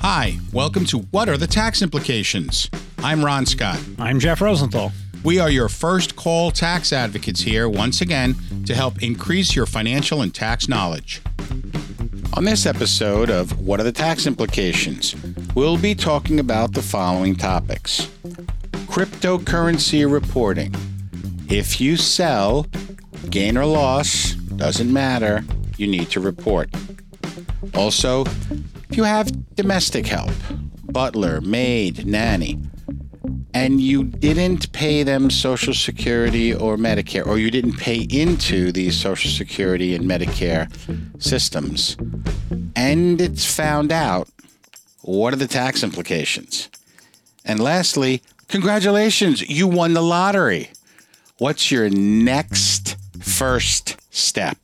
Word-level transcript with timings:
Hi, 0.00 0.38
welcome 0.52 0.84
to 0.86 0.98
What 0.98 1.28
Are 1.28 1.36
the 1.36 1.46
Tax 1.46 1.82
Implications? 1.82 2.70
I'm 2.98 3.24
Ron 3.24 3.44
Scott. 3.44 3.80
I'm 3.98 4.20
Jeff 4.20 4.40
Rosenthal. 4.40 4.92
We 5.24 5.40
are 5.40 5.50
your 5.50 5.68
first 5.68 6.14
call 6.14 6.52
tax 6.52 6.92
advocates 6.92 7.40
here 7.40 7.68
once 7.68 8.00
again 8.00 8.36
to 8.66 8.74
help 8.74 9.02
increase 9.02 9.56
your 9.56 9.66
financial 9.66 10.22
and 10.22 10.32
tax 10.32 10.68
knowledge. 10.68 11.20
On 12.34 12.44
this 12.44 12.66
episode 12.66 13.30
of 13.30 13.58
What 13.60 13.80
Are 13.80 13.84
the 13.84 13.90
Tax 13.90 14.26
Implications? 14.26 15.16
We'll 15.54 15.78
be 15.78 15.94
talking 15.94 16.38
about 16.38 16.72
the 16.72 16.82
following 16.82 17.34
topics 17.34 18.08
cryptocurrency 18.96 20.10
reporting. 20.10 20.74
If 21.50 21.80
you 21.80 21.96
sell, 21.96 22.66
gain 23.28 23.58
or 23.58 23.66
loss, 23.66 24.32
doesn't 24.34 24.92
matter, 24.92 25.44
you 25.76 25.86
need 25.86 26.10
to 26.10 26.20
report. 26.20 26.70
Also, 27.74 28.24
if 28.90 28.96
you 28.96 29.04
have 29.04 29.54
domestic 29.54 30.06
help, 30.06 30.30
butler, 30.84 31.40
maid, 31.40 32.06
nanny, 32.06 32.58
and 33.52 33.80
you 33.80 34.04
didn't 34.04 34.70
pay 34.72 35.02
them 35.02 35.30
Social 35.30 35.74
Security 35.74 36.54
or 36.54 36.76
Medicare, 36.76 37.26
or 37.26 37.38
you 37.38 37.50
didn't 37.50 37.78
pay 37.78 38.06
into 38.10 38.70
these 38.70 38.96
Social 38.98 39.30
Security 39.30 39.94
and 39.94 40.04
Medicare 40.04 40.70
systems, 41.22 41.96
and 42.76 43.20
it's 43.20 43.44
found 43.50 43.92
out, 43.92 44.28
what 45.02 45.32
are 45.32 45.38
the 45.38 45.46
tax 45.46 45.82
implications? 45.82 46.68
And 47.44 47.60
lastly, 47.60 48.22
congratulations, 48.48 49.48
you 49.48 49.66
won 49.66 49.94
the 49.94 50.02
lottery. 50.02 50.70
What's 51.38 51.70
your 51.70 51.88
next 51.90 52.96
first 53.20 53.96
step? 54.10 54.58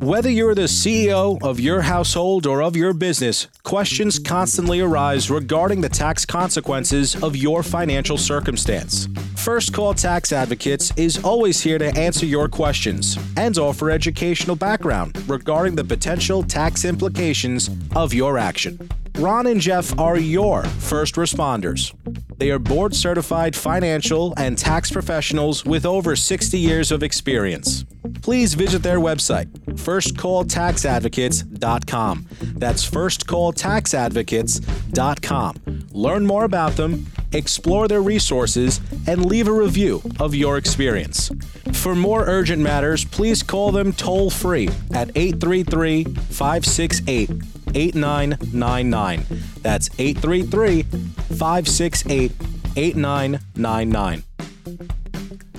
Whether 0.00 0.30
you're 0.30 0.54
the 0.54 0.62
CEO 0.62 1.42
of 1.42 1.58
your 1.58 1.82
household 1.82 2.46
or 2.46 2.62
of 2.62 2.76
your 2.76 2.92
business, 2.92 3.48
questions 3.64 4.18
constantly 4.18 4.80
arise 4.80 5.30
regarding 5.30 5.80
the 5.80 5.88
tax 5.88 6.24
consequences 6.24 7.20
of 7.22 7.36
your 7.36 7.62
financial 7.62 8.16
circumstance. 8.16 9.08
First 9.36 9.72
Call 9.72 9.94
Tax 9.94 10.32
Advocates 10.32 10.92
is 10.96 11.22
always 11.24 11.60
here 11.60 11.78
to 11.78 11.96
answer 11.98 12.26
your 12.26 12.48
questions 12.48 13.18
and 13.36 13.58
offer 13.58 13.90
educational 13.90 14.56
background 14.56 15.16
regarding 15.28 15.74
the 15.74 15.84
potential 15.84 16.42
tax 16.42 16.84
implications 16.84 17.68
of 17.96 18.14
your 18.14 18.38
action. 18.38 18.88
Ron 19.18 19.46
and 19.48 19.60
Jeff 19.60 19.98
are 19.98 20.16
your 20.16 20.62
first 20.62 21.16
responders. 21.16 21.92
They 22.36 22.52
are 22.52 22.60
board 22.60 22.94
certified 22.94 23.56
financial 23.56 24.32
and 24.36 24.56
tax 24.56 24.92
professionals 24.92 25.64
with 25.64 25.84
over 25.84 26.14
60 26.14 26.56
years 26.56 26.92
of 26.92 27.02
experience. 27.02 27.84
Please 28.22 28.54
visit 28.54 28.84
their 28.84 29.00
website, 29.00 29.48
firstcalltaxadvocates.com. 29.70 32.26
That's 32.54 32.88
firstcalltaxadvocates.com. 32.88 35.86
Learn 35.90 36.24
more 36.24 36.44
about 36.44 36.76
them, 36.76 37.06
explore 37.32 37.88
their 37.88 38.02
resources, 38.02 38.80
and 39.08 39.26
leave 39.26 39.48
a 39.48 39.52
review 39.52 40.00
of 40.20 40.36
your 40.36 40.58
experience. 40.58 41.32
For 41.72 41.96
more 41.96 42.24
urgent 42.24 42.62
matters, 42.62 43.04
please 43.04 43.42
call 43.42 43.72
them 43.72 43.92
toll 43.92 44.30
free 44.30 44.68
at 44.94 45.10
833 45.16 46.04
568 46.04 47.30
8999. 47.78 49.24
That's 49.62 49.88
833 49.98 50.82
568 50.82 52.32
8999. 52.76 54.24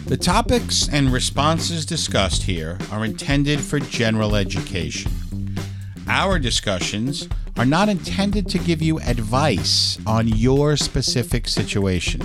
The 0.05 0.17
topics 0.17 0.89
and 0.89 1.13
responses 1.13 1.85
discussed 1.85 2.43
here 2.43 2.77
are 2.91 3.05
intended 3.05 3.61
for 3.61 3.79
general 3.79 4.35
education. 4.35 5.11
Our 6.07 6.39
discussions 6.39 7.29
are 7.57 7.65
not 7.65 7.89
intended 7.89 8.49
to 8.49 8.57
give 8.57 8.81
you 8.81 8.99
advice 8.99 9.99
on 10.07 10.27
your 10.27 10.75
specific 10.75 11.47
situation. 11.47 12.21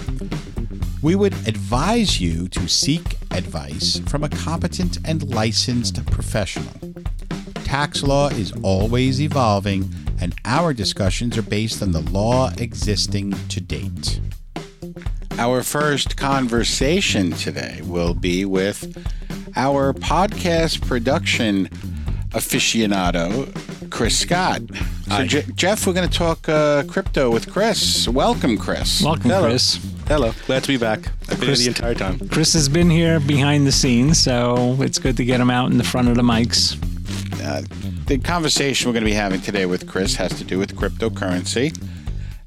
We 1.02 1.14
would 1.14 1.34
advise 1.46 2.20
you 2.20 2.48
to 2.48 2.66
seek 2.66 3.18
advice 3.30 4.00
from 4.06 4.24
a 4.24 4.28
competent 4.28 4.98
and 5.04 5.34
licensed 5.34 6.04
professional. 6.06 6.93
Tax 7.74 8.05
law 8.05 8.29
is 8.29 8.52
always 8.62 9.20
evolving, 9.20 9.92
and 10.20 10.33
our 10.45 10.73
discussions 10.73 11.36
are 11.36 11.42
based 11.42 11.83
on 11.83 11.90
the 11.90 12.02
law 12.02 12.52
existing 12.58 13.33
to 13.48 13.61
date. 13.61 14.20
Our 15.39 15.64
first 15.64 16.17
conversation 16.17 17.33
today 17.33 17.80
will 17.83 18.14
be 18.14 18.45
with 18.45 18.96
our 19.57 19.92
podcast 19.92 20.86
production 20.86 21.67
aficionado, 22.30 23.51
Chris 23.90 24.20
Scott. 24.20 24.63
So, 25.08 25.27
Je- 25.27 25.52
Jeff, 25.57 25.84
we're 25.84 25.95
going 25.95 26.08
to 26.08 26.17
talk 26.17 26.48
uh, 26.48 26.84
crypto 26.84 27.29
with 27.29 27.51
Chris. 27.52 28.07
Welcome, 28.07 28.57
Chris. 28.57 29.02
Welcome, 29.02 29.30
Hello. 29.30 29.48
Chris. 29.48 29.84
Hello, 30.07 30.33
glad 30.46 30.63
to 30.63 30.68
be 30.68 30.77
back. 30.77 31.08
I've 31.29 31.29
been 31.30 31.39
here 31.39 31.46
Chris- 31.48 31.63
the 31.63 31.68
entire 31.70 31.95
time. 31.95 32.20
Chris 32.29 32.52
has 32.52 32.68
been 32.68 32.89
here 32.89 33.18
behind 33.18 33.67
the 33.67 33.73
scenes, 33.73 34.20
so 34.20 34.77
it's 34.80 35.01
good 35.01 35.17
to 35.17 35.24
get 35.24 35.40
him 35.40 35.51
out 35.51 35.73
in 35.73 35.79
the 35.79 35.83
front 35.83 36.07
of 36.07 36.14
the 36.14 36.23
mics. 36.23 36.80
Uh, 37.44 37.62
the 38.06 38.18
conversation 38.18 38.88
we're 38.88 38.94
going 38.94 39.05
to 39.05 39.10
be 39.10 39.14
having 39.14 39.40
today 39.40 39.66
with 39.66 39.86
Chris 39.86 40.16
has 40.16 40.32
to 40.38 40.44
do 40.44 40.58
with 40.58 40.74
cryptocurrency 40.74 41.77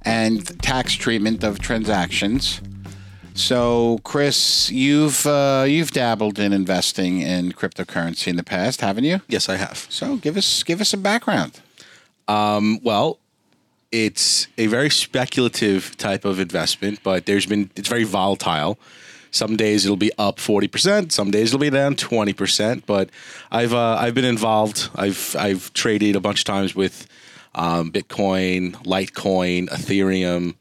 and 0.02 0.60
tax 0.62 0.94
treatment 0.94 1.44
of 1.44 1.60
transactions. 1.60 2.62
So, 3.36 4.00
Chris, 4.04 4.72
you've 4.72 5.28
uh, 5.28 5.66
you've 5.68 5.92
dabbled 5.92 6.40
in 6.40 6.52
investing 6.52 7.22
in 7.22 7.52
cryptocurrency 7.52 8.28
in 8.28 8.36
the 8.36 8.44
past, 8.44 8.82
haven't 8.82 9.04
you? 9.04 9.22
Yes, 9.28 9.48
I 9.48 9.58
have. 9.58 9.86
So, 9.90 10.18
give 10.18 10.36
us 10.36 10.64
give 10.64 10.82
us 10.82 10.90
some 10.90 11.04
background. 11.04 11.62
Um, 12.28 12.80
well, 12.82 13.20
it's 13.92 14.48
a 14.58 14.66
very 14.66 14.90
speculative 14.90 15.96
type 15.98 16.26
of 16.26 16.40
investment, 16.40 17.04
but 17.04 17.28
there's 17.28 17.46
been 17.46 17.70
it's 17.76 17.88
very 17.90 18.04
volatile. 18.04 18.80
Some 19.32 19.56
days 19.56 19.86
it'll 19.86 19.98
be 19.98 20.12
up 20.18 20.40
forty 20.40 20.68
percent, 20.68 21.12
some 21.12 21.32
days 21.32 21.50
it'll 21.50 21.60
be 21.60 21.70
down 21.70 21.96
twenty 21.96 22.34
percent. 22.34 22.86
But 22.86 23.10
I've 23.52 23.74
uh, 23.74 23.96
I've 23.96 24.16
been 24.16 24.26
involved. 24.26 24.90
I've 24.96 25.36
I've 25.38 25.74
traded 25.74 26.16
a 26.16 26.20
bunch 26.20 26.40
of 26.40 26.46
times 26.46 26.76
with 26.76 27.08
um, 27.56 27.92
Bitcoin, 27.92 28.74
Litecoin, 28.84 29.70
Ethereum. 29.70 30.56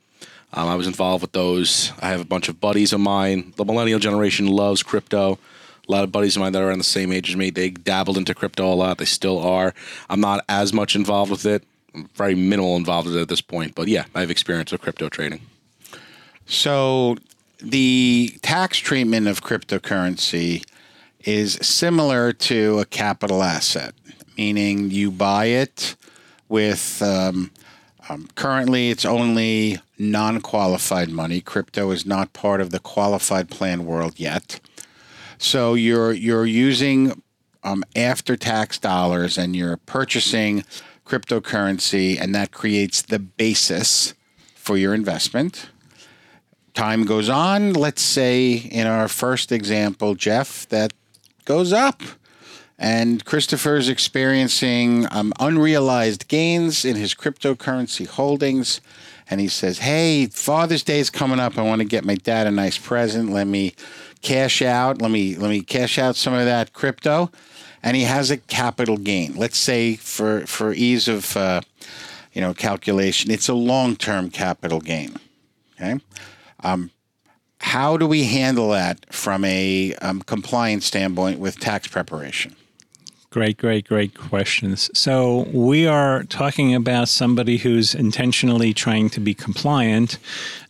Um, 0.53 0.69
I 0.69 0.75
was 0.75 0.87
involved 0.87 1.23
with 1.23 1.33
those. 1.33 1.93
I 2.01 2.09
have 2.09 2.21
a 2.21 2.25
bunch 2.25 2.49
of 2.49 2.61
buddies 2.61 2.93
of 2.93 3.01
mine. 3.01 3.53
The 3.57 3.65
millennial 3.65 3.99
generation 3.99 4.47
loves 4.47 4.83
crypto. 4.83 5.39
A 5.89 5.93
lot 5.93 6.03
of 6.03 6.11
buddies 6.11 6.35
of 6.35 6.41
mine 6.41 6.53
that 6.53 6.63
are 6.63 6.69
around 6.69 6.79
the 6.79 6.85
same 6.85 7.13
age 7.13 7.29
as 7.29 7.37
me, 7.37 7.51
they 7.51 7.71
dabbled 7.71 8.17
into 8.17 8.35
crypto 8.35 8.73
a 8.73 8.75
lot. 8.75 8.99
They 8.99 9.05
still 9.05 9.39
are. 9.39 9.75
I'm 10.09 10.21
not 10.21 10.45
as 10.49 10.73
much 10.73 10.97
involved 10.97 11.31
with 11.31 11.47
it. 11.47 11.63
I'm 11.95 12.09
very 12.15 12.35
minimal 12.35 12.77
involved 12.77 13.07
with 13.07 13.17
it 13.17 13.21
at 13.21 13.29
this 13.29 13.41
point. 13.41 13.75
But 13.75 13.89
yeah, 13.89 14.07
I 14.15 14.21
have 14.21 14.31
experience 14.31 14.73
with 14.73 14.81
crypto 14.81 15.09
trading. 15.09 15.43
So, 16.47 17.17
the 17.59 18.39
tax 18.43 18.79
treatment 18.79 19.27
of 19.27 19.43
cryptocurrency 19.43 20.65
is 21.21 21.55
similar 21.63 22.33
to 22.33 22.79
a 22.79 22.85
capital 22.85 23.43
asset, 23.43 23.95
meaning 24.37 24.91
you 24.91 25.11
buy 25.11 25.47
it 25.47 25.97
with 26.49 27.03
um, 27.03 27.51
um, 28.09 28.29
currently 28.35 28.91
it's 28.91 29.05
only 29.05 29.79
non 29.99 30.41
qualified 30.41 31.09
money. 31.09 31.41
Crypto 31.41 31.91
is 31.91 32.07
not 32.07 32.33
part 32.33 32.61
of 32.61 32.71
the 32.71 32.79
qualified 32.79 33.49
plan 33.51 33.85
world 33.87 34.15
yet. 34.21 34.61
So 35.39 35.75
you're 35.75 36.13
you're 36.13 36.47
using 36.47 37.23
um, 37.65 37.85
after 37.97 38.37
tax 38.37 38.79
dollars 38.79 39.37
and 39.37 39.57
you're 39.57 39.79
purchasing 39.79 40.65
cryptocurrency, 41.05 42.21
and 42.21 42.35
that 42.35 42.53
creates 42.53 43.03
the 43.03 43.19
basis 43.19 44.15
for 44.55 44.77
your 44.77 44.95
investment 44.95 45.69
time 46.77 47.05
goes 47.05 47.29
on, 47.29 47.73
let's 47.73 48.03
say 48.03 48.53
in 48.53 48.87
our 48.87 49.09
first 49.09 49.51
example, 49.51 50.15
Jeff, 50.15 50.69
that 50.69 50.93
goes 51.45 51.73
up. 51.73 52.03
And 52.79 53.25
Christopher's 53.25 53.89
experiencing 53.89 55.07
um, 55.11 55.33
unrealized 55.41 56.29
gains 56.29 56.85
in 56.85 56.95
his 56.95 57.15
cryptocurrency 57.15 58.07
holdings. 58.07 58.83
And 59.31 59.41
he 59.41 59.49
says, 59.49 59.79
Hey, 59.79 60.27
Father's 60.27 60.83
Day 60.83 61.01
is 61.01 61.09
coming 61.09 61.41
up. 61.41 61.57
I 61.57 61.63
want 61.63 61.81
to 61.81 61.87
get 61.87 62.05
my 62.05 62.17
dad 62.17 62.47
a 62.47 62.51
nice 62.51 62.77
present. 62.77 63.33
Let 63.33 63.47
me 63.47 63.75
cash 64.21 64.61
out. 64.61 65.01
Let 65.01 65.11
me 65.11 65.37
let 65.37 65.49
me 65.49 65.63
cash 65.63 65.99
out 65.99 66.17
some 66.17 66.35
of 66.35 66.45
that 66.45 66.75
crypto. 66.75 67.31
And 67.83 67.97
he 67.97 68.03
has 68.03 68.31
a 68.31 68.37
capital 68.37 68.99
gain. 68.99 69.35
Let's 69.35 69.59
say 69.59 69.97
for 69.97 70.47
for 70.47 70.75
ease 70.75 71.09
of 71.09 71.35
uh, 71.37 71.63
you 72.35 72.43
know 72.43 72.53
calculation, 72.53 73.31
it's 73.31 73.49
a 73.49 73.55
long 73.55 73.97
term 73.97 74.31
capital 74.31 74.81
gain. 74.81 75.17
Okay. 75.81 75.99
Um, 76.61 76.91
how 77.61 77.97
do 77.97 78.07
we 78.07 78.25
handle 78.25 78.71
that 78.71 79.13
from 79.13 79.45
a 79.45 79.95
um, 80.03 80.23
compliance 80.23 80.85
standpoint 80.87 81.39
with 81.39 81.59
tax 81.59 81.89
preparation? 81.89 82.55
Great, 83.31 83.59
great, 83.59 83.87
great 83.87 84.15
questions. 84.15 84.91
So, 84.95 85.47
we 85.53 85.87
are 85.87 86.23
talking 86.25 86.75
about 86.75 87.09
somebody 87.09 87.59
who's 87.59 87.95
intentionally 87.95 88.73
trying 88.73 89.11
to 89.11 89.21
be 89.21 89.35
compliant, 89.35 90.19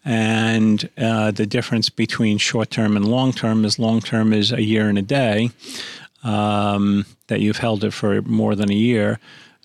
and 0.05 0.88
uh, 0.99 1.31
the 1.31 1.47
difference 1.47 1.91
between 1.91 2.39
short 2.39 2.71
term 2.71 2.97
and 2.97 3.06
long 3.06 3.32
term 3.32 3.65
is 3.65 3.79
long 3.79 4.00
term 4.00 4.32
is 4.32 4.50
a 4.50 4.62
year 4.62 4.89
and 4.89 4.99
a 4.99 5.03
day. 5.03 5.50
um, 6.27 7.06
that 7.29 7.41
you've 7.41 7.59
held 7.59 7.85
it 7.85 7.93
for 7.93 8.21
more 8.23 8.55
than 8.55 8.71
a 8.71 8.75
year, 8.75 9.19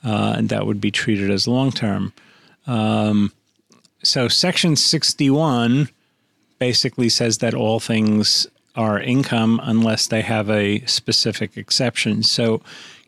uh, 0.04 0.36
and 0.38 0.50
that 0.50 0.66
would 0.66 0.80
be 0.80 0.92
treated 0.92 1.30
as 1.30 1.48
long 1.48 1.72
term. 1.72 2.14
Um, 2.68 3.32
so 4.04 4.28
Section 4.28 4.76
61 4.76 5.90
basically 6.62 7.10
says 7.10 7.40
that 7.40 7.56
all 7.56 7.80
things 7.80 8.46
are 8.76 9.00
income 9.00 9.60
unless 9.64 10.06
they 10.06 10.22
have 10.22 10.48
a 10.48 10.86
specific 10.86 11.58
exception. 11.58 12.22
So 12.22 12.62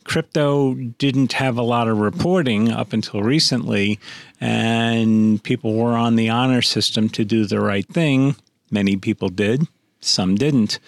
crypto 0.06 0.74
didn't 0.74 1.34
have 1.34 1.56
a 1.56 1.62
lot 1.62 1.88
of 1.88 2.00
reporting 2.00 2.72
up 2.72 2.94
until 2.94 3.22
recently, 3.22 4.00
and 4.42 5.42
people 5.44 5.76
were 5.76 5.96
on 5.96 6.16
the 6.16 6.30
honor 6.30 6.64
system 6.64 7.10
to 7.10 7.24
do 7.24 7.46
the 7.46 7.62
right 7.62 7.88
thing. 7.88 8.36
Many 8.72 8.98
people 8.98 9.30
did, 9.30 9.68
some 10.02 10.34
didn't. 10.34 10.80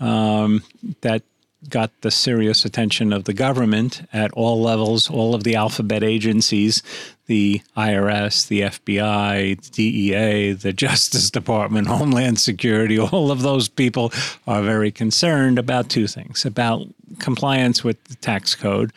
Um, 0.00 0.62
that 1.02 1.24
got 1.68 1.90
the 2.00 2.10
serious 2.10 2.64
attention 2.64 3.12
of 3.12 3.24
the 3.24 3.34
government 3.34 4.08
at 4.14 4.32
all 4.32 4.62
levels, 4.62 5.10
all 5.10 5.34
of 5.34 5.44
the 5.44 5.56
alphabet 5.56 6.02
agencies, 6.02 6.82
the 7.26 7.62
IRS, 7.76 8.48
the 8.48 8.62
FBI, 8.62 9.60
the 9.62 9.70
DEA, 9.70 10.52
the 10.52 10.72
Justice 10.72 11.30
Department, 11.30 11.86
Homeland 11.88 12.38
Security, 12.38 12.98
all 12.98 13.30
of 13.30 13.42
those 13.42 13.68
people 13.68 14.12
are 14.46 14.62
very 14.62 14.90
concerned 14.90 15.58
about 15.58 15.88
two 15.88 16.06
things 16.06 16.44
about 16.44 16.86
compliance 17.18 17.82
with 17.82 18.02
the 18.04 18.16
tax 18.16 18.54
code 18.54 18.92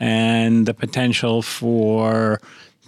and 0.00 0.66
the 0.66 0.74
potential 0.74 1.42
for 1.42 2.40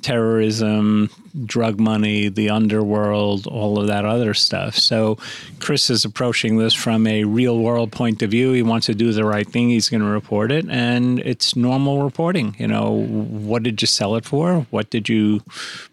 terrorism, 0.04 1.08
drug 1.46 1.80
money, 1.80 2.28
the 2.28 2.50
underworld, 2.50 3.46
all 3.46 3.80
of 3.80 3.86
that 3.86 4.04
other 4.04 4.34
stuff. 4.34 4.76
So 4.76 5.16
Chris 5.60 5.88
is 5.88 6.04
approaching 6.04 6.58
this 6.58 6.74
from 6.74 7.06
a 7.06 7.24
real 7.24 7.58
world 7.58 7.90
point 7.90 8.22
of 8.22 8.30
view. 8.30 8.52
He 8.52 8.62
wants 8.62 8.84
to 8.86 8.94
do 8.94 9.12
the 9.12 9.24
right 9.24 9.48
thing. 9.48 9.70
He's 9.70 9.88
going 9.88 10.02
to 10.02 10.06
report 10.06 10.52
it, 10.52 10.68
and 10.68 11.20
it's 11.20 11.56
normal 11.56 12.02
reporting. 12.02 12.54
You 12.58 12.68
know, 12.68 12.90
what 12.90 13.62
did 13.62 13.80
you 13.80 13.86
sell 13.86 14.14
it 14.14 14.26
for? 14.26 14.66
What 14.70 14.90
did 14.90 15.08
you 15.08 15.42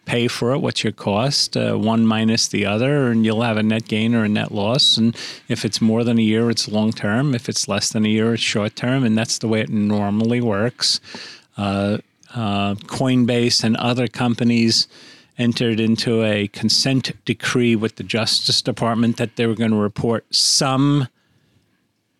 pay 0.04 0.28
for 0.28 0.52
it? 0.52 0.60
What's 0.60 0.84
your 0.84 0.92
cost? 0.92 1.56
Uh, 1.56 1.76
one 1.76 2.06
minus 2.06 2.50
the 2.50 2.66
other, 2.66 3.12
and 3.12 3.26
you'll 3.26 3.44
have 3.44 3.56
a 3.56 3.64
net 3.64 3.88
gain 3.88 4.14
or 4.14 4.26
a 4.26 4.30
net 4.30 4.52
loss. 4.52 4.98
And 4.98 5.16
if 5.48 5.64
it's 5.64 5.80
more 5.80 6.04
than 6.04 6.20
a 6.20 6.22
year, 6.22 6.50
it's 6.50 6.68
long 6.68 6.92
term. 6.92 7.34
If 7.34 7.48
it's 7.48 7.70
less 7.70 7.94
than 7.94 8.06
a 8.06 8.10
year, 8.10 8.34
it's 8.34 8.44
short 8.44 8.76
term. 8.76 9.06
And 9.06 9.18
that's 9.18 9.38
the 9.38 9.48
way 9.48 9.62
it 9.62 9.70
normally 9.70 10.42
works. 10.42 11.00
Uh, 11.56 12.00
uh, 12.36 12.76
Coinbase 12.76 13.64
and 13.64 13.76
other 13.78 14.08
companies 14.08 14.88
entered 15.38 15.80
into 15.80 16.24
a 16.24 16.48
consent 16.50 17.12
decree 17.26 17.76
with 17.76 17.96
the 17.96 18.04
Justice 18.04 18.62
Department 18.62 19.18
that 19.18 19.36
they 19.36 19.48
were 19.48 19.56
going 19.56 19.72
to 19.72 19.78
report 19.78 20.26
some 20.34 21.08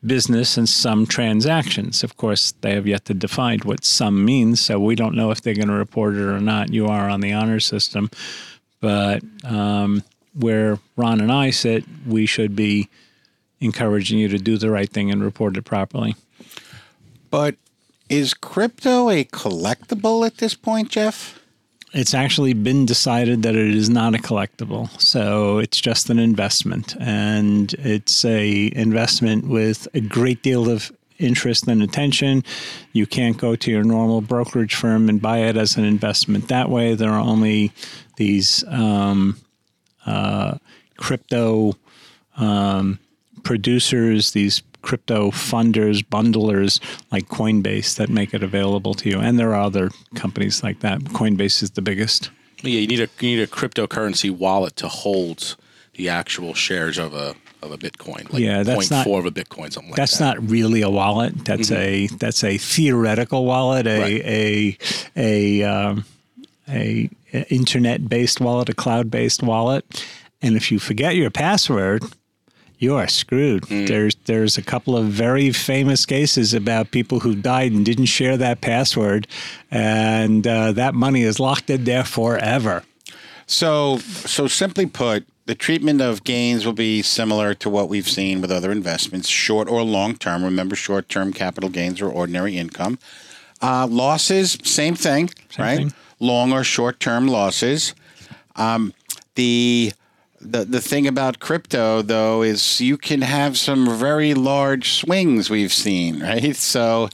business 0.04 0.58
and 0.58 0.68
some 0.68 1.06
transactions. 1.06 2.04
Of 2.04 2.18
course, 2.18 2.54
they 2.62 2.74
have 2.74 2.88
yet 2.88 3.06
to 3.06 3.14
define 3.14 3.60
what 3.60 3.86
some 3.86 4.26
means, 4.26 4.60
so 4.60 4.80
we 4.80 4.96
don't 4.96 5.16
know 5.16 5.32
if 5.32 5.42
they're 5.42 5.54
going 5.54 5.68
to 5.68 5.74
report 5.74 6.16
it 6.16 6.22
or 6.22 6.40
not. 6.40 6.74
You 6.74 6.88
are 6.88 7.10
on 7.10 7.22
the 7.22 7.34
honor 7.34 7.60
system, 7.60 8.10
but 8.80 9.22
um, 9.44 10.04
where 10.34 10.80
Ron 10.96 11.22
and 11.22 11.32
I 11.32 11.52
sit, 11.52 11.84
we 12.08 12.26
should 12.26 12.56
be 12.56 12.90
encouraging 13.60 14.18
you 14.18 14.28
to 14.30 14.40
do 14.40 14.58
the 14.58 14.72
right 14.72 14.90
thing 14.90 15.12
and 15.12 15.24
report 15.24 15.56
it 15.56 15.64
properly. 15.64 16.16
But 17.30 17.56
is 18.12 18.34
crypto 18.34 19.10
a 19.10 19.24
collectible 19.24 20.28
at 20.28 20.38
this 20.38 20.54
point, 20.54 20.90
Jeff? 20.90 21.40
It's 21.94 22.14
actually 22.14 22.54
been 22.54 22.86
decided 22.86 23.42
that 23.44 23.56
it 23.56 23.76
is 23.76 23.90
not 23.90 24.14
a 24.14 24.18
collectible. 24.18 24.90
So 25.02 25.58
it's 25.60 25.80
just 25.80 26.10
an 26.10 26.20
investment 26.20 26.96
and 27.00 27.74
it's 27.74 28.24
a 28.26 28.72
investment 28.76 29.48
with 29.48 29.88
a 29.94 30.02
great 30.02 30.44
deal 30.44 30.70
of 30.70 30.92
interest 31.20 31.68
and 31.68 31.82
attention. 31.82 32.44
You 32.92 33.06
can't 33.08 33.38
go 33.38 33.56
to 33.56 33.72
your 33.72 33.84
normal 33.84 34.22
brokerage 34.22 34.76
firm 34.76 35.08
and 35.08 35.22
buy 35.22 35.40
it 35.40 35.56
as 35.56 35.78
an 35.78 35.86
investment 35.86 36.50
that 36.50 36.70
way. 36.70 36.96
There 36.96 37.12
are 37.12 37.20
only 37.20 37.72
these 38.18 38.64
um, 38.68 39.38
uh, 40.06 40.58
crypto 40.98 41.76
um, 42.38 43.00
producers, 43.44 44.32
these 44.32 44.62
crypto 44.82 45.32
funders, 45.32 46.04
bundlers 46.04 46.80
like 47.12 47.28
Coinbase 47.28 47.96
that 47.96 48.10
make 48.10 48.34
it 48.34 48.44
available 48.44 48.94
to 48.96 49.10
you. 49.10 49.20
And 49.20 49.40
there 49.40 49.54
are 49.56 49.62
other 49.62 49.90
companies 50.16 50.64
like 50.64 50.80
that. 50.80 51.00
Coinbase 51.02 51.64
is 51.64 51.72
the 51.72 51.82
biggest. 51.82 52.30
Yeah, 52.62 52.80
you 52.80 52.88
need 52.88 53.00
a 53.00 53.10
you 53.20 53.36
need 53.36 53.42
a 53.42 53.48
cryptocurrency 53.48 54.30
wallet 54.30 54.76
to 54.78 54.88
hold 54.88 55.56
the 55.96 56.10
actual 56.10 56.54
shares 56.54 56.98
of 56.98 57.14
a 57.14 57.36
of 57.62 57.72
a 57.72 57.78
Bitcoin. 57.78 58.32
Like 58.32 58.42
yeah, 58.42 58.64
that's 58.64 58.92
not 58.92 59.04
four 59.04 59.20
of 59.20 59.26
a 59.26 59.32
Bitcoin, 59.32 59.72
something 59.72 59.92
like 59.92 59.98
that's 59.98 60.18
that. 60.18 60.38
not 60.38 60.50
really 60.50 60.82
a 60.82 60.90
wallet. 60.90 61.46
That's 61.46 61.70
mm-hmm. 61.70 62.14
a 62.14 62.18
that's 62.18 62.44
a 62.44 62.58
theoretical 62.58 63.46
wallet, 63.46 63.88
a 63.88 64.00
right. 64.00 64.26
a 64.26 64.78
a 65.16 65.64
um, 65.64 66.06
a 66.70 67.10
internet 67.50 68.08
based 68.08 68.42
wallet, 68.42 68.70
a 68.70 68.74
cloud 68.74 69.12
based 69.12 69.44
wallet. 69.44 70.06
And 70.42 70.56
if 70.56 70.72
you 70.72 70.80
forget 70.80 71.16
your 71.16 71.30
password, 71.30 72.04
you 72.82 72.96
are 72.96 73.08
screwed. 73.08 73.64
Mm. 73.64 73.88
There's 73.88 74.16
there's 74.26 74.58
a 74.58 74.62
couple 74.62 74.98
of 74.98 75.06
very 75.06 75.52
famous 75.52 76.06
cases 76.06 76.54
about 76.54 76.92
people 76.92 77.20
who 77.20 77.36
died 77.36 77.72
and 77.72 77.86
didn't 77.86 78.08
share 78.08 78.38
that 78.38 78.60
password, 78.60 79.28
and 79.70 80.46
uh, 80.46 80.72
that 80.74 80.96
money 80.96 81.22
is 81.22 81.40
locked 81.40 81.70
in 81.70 81.84
there 81.84 82.04
forever. 82.04 82.84
So 83.46 84.00
so 84.00 84.48
simply 84.48 84.88
put, 84.88 85.26
the 85.46 85.54
treatment 85.54 86.02
of 86.02 86.24
gains 86.24 86.66
will 86.66 86.74
be 86.74 87.04
similar 87.04 87.54
to 87.54 87.70
what 87.70 87.88
we've 87.88 88.10
seen 88.10 88.42
with 88.42 88.52
other 88.52 88.72
investments, 88.72 89.30
short 89.30 89.70
or 89.70 89.84
long 89.84 90.16
term. 90.16 90.44
Remember, 90.44 90.76
short 90.76 91.08
term 91.08 91.34
capital 91.34 91.70
gains 91.70 92.02
are 92.02 92.10
ordinary 92.10 92.58
income. 92.58 92.98
Uh, 93.62 93.86
losses, 93.86 94.58
same 94.64 94.96
thing, 94.96 95.30
same 95.50 95.66
right? 95.66 95.78
Thing. 95.78 95.94
Long 96.20 96.52
or 96.52 96.64
short 96.64 97.00
term 97.00 97.28
losses. 97.28 97.94
Um, 98.56 98.94
the 99.36 99.94
the 100.42 100.66
the 100.66 100.82
thing 100.82 101.08
about 101.08 101.40
crypto 101.40 102.02
though 102.02 102.42
is 102.42 102.82
you 102.82 102.98
can 102.98 103.22
have 103.22 103.58
some 103.58 103.98
very 103.98 104.34
large 104.34 104.94
swings 104.94 105.50
we've 105.50 105.74
seen 105.74 106.22
right? 106.22 106.56
So 106.72 107.10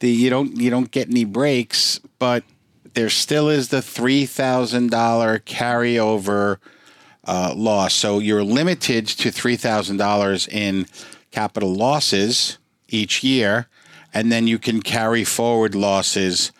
the 0.00 0.10
you 0.10 0.30
don't 0.30 0.60
you 0.60 0.70
don't 0.70 0.90
get 0.90 1.08
any 1.08 1.24
breaks 1.24 2.00
but 2.18 2.44
there 2.94 3.10
still 3.10 3.48
is 3.48 3.68
the 3.68 3.82
three 3.82 4.26
thousand 4.26 4.90
dollar 4.90 5.38
carryover 5.38 6.58
uh, 7.24 7.54
loss. 7.56 7.94
So 7.94 8.18
you're 8.18 8.44
limited 8.44 9.06
to 9.06 9.30
three 9.30 9.56
thousand 9.56 9.96
dollars 9.96 10.48
in 10.48 10.86
capital 11.30 11.72
losses 11.72 12.58
each 12.88 13.22
year 13.22 13.68
and 14.12 14.30
then 14.30 14.46
you 14.46 14.58
can 14.58 14.82
carry 14.82 15.24
forward 15.24 15.74
losses 15.74 16.52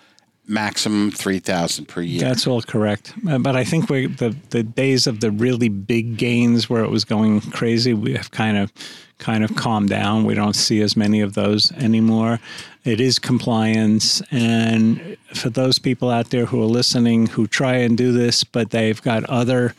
maximum 0.53 1.11
3000 1.11 1.87
per 1.87 2.03
year. 2.03 2.21
That's 2.21 2.47
all 2.47 2.63
correct. 2.63 3.15
Uh, 3.29 3.39
but 3.39 3.57
I 3.57 3.65
think 3.65 3.89
we 3.89 4.07
the 4.07 4.37
the 4.51 4.63
days 4.63 5.07
of 5.07 5.21
the 5.21 5.31
really 5.31 5.69
big 5.69 6.17
gains 6.17 6.69
where 6.69 6.85
it 6.85 6.91
was 6.91 7.05
going 7.05 7.41
crazy, 7.41 7.95
we 7.95 8.13
have 8.15 8.31
kind 8.31 8.59
of 8.59 8.73
kind 9.19 9.43
of 9.43 9.57
calmed 9.57 9.89
down. 9.89 10.25
We 10.25 10.35
don't 10.35 10.55
see 10.55 10.83
as 10.83 10.97
many 10.97 11.21
of 11.21 11.35
those 11.35 11.73
anymore. 11.73 12.41
It 12.85 13.01
is 13.01 13.19
compliance 13.19 14.21
and 14.33 15.17
for 15.35 15.49
those 15.49 15.79
people 15.79 16.11
out 16.11 16.31
there 16.31 16.47
who 16.47 16.61
are 16.61 16.67
listening 16.67 17.29
who 17.29 17.47
try 17.47 17.77
and 17.77 17.97
do 17.97 18.13
this 18.13 18.43
but 18.43 18.71
they've 18.71 19.01
got 19.03 19.23
other 19.25 19.75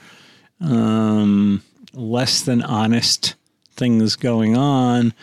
um, 0.62 1.62
less 1.94 2.42
than 2.42 2.62
honest 2.62 3.36
things 3.76 4.16
going 4.16 4.56
on 4.56 5.14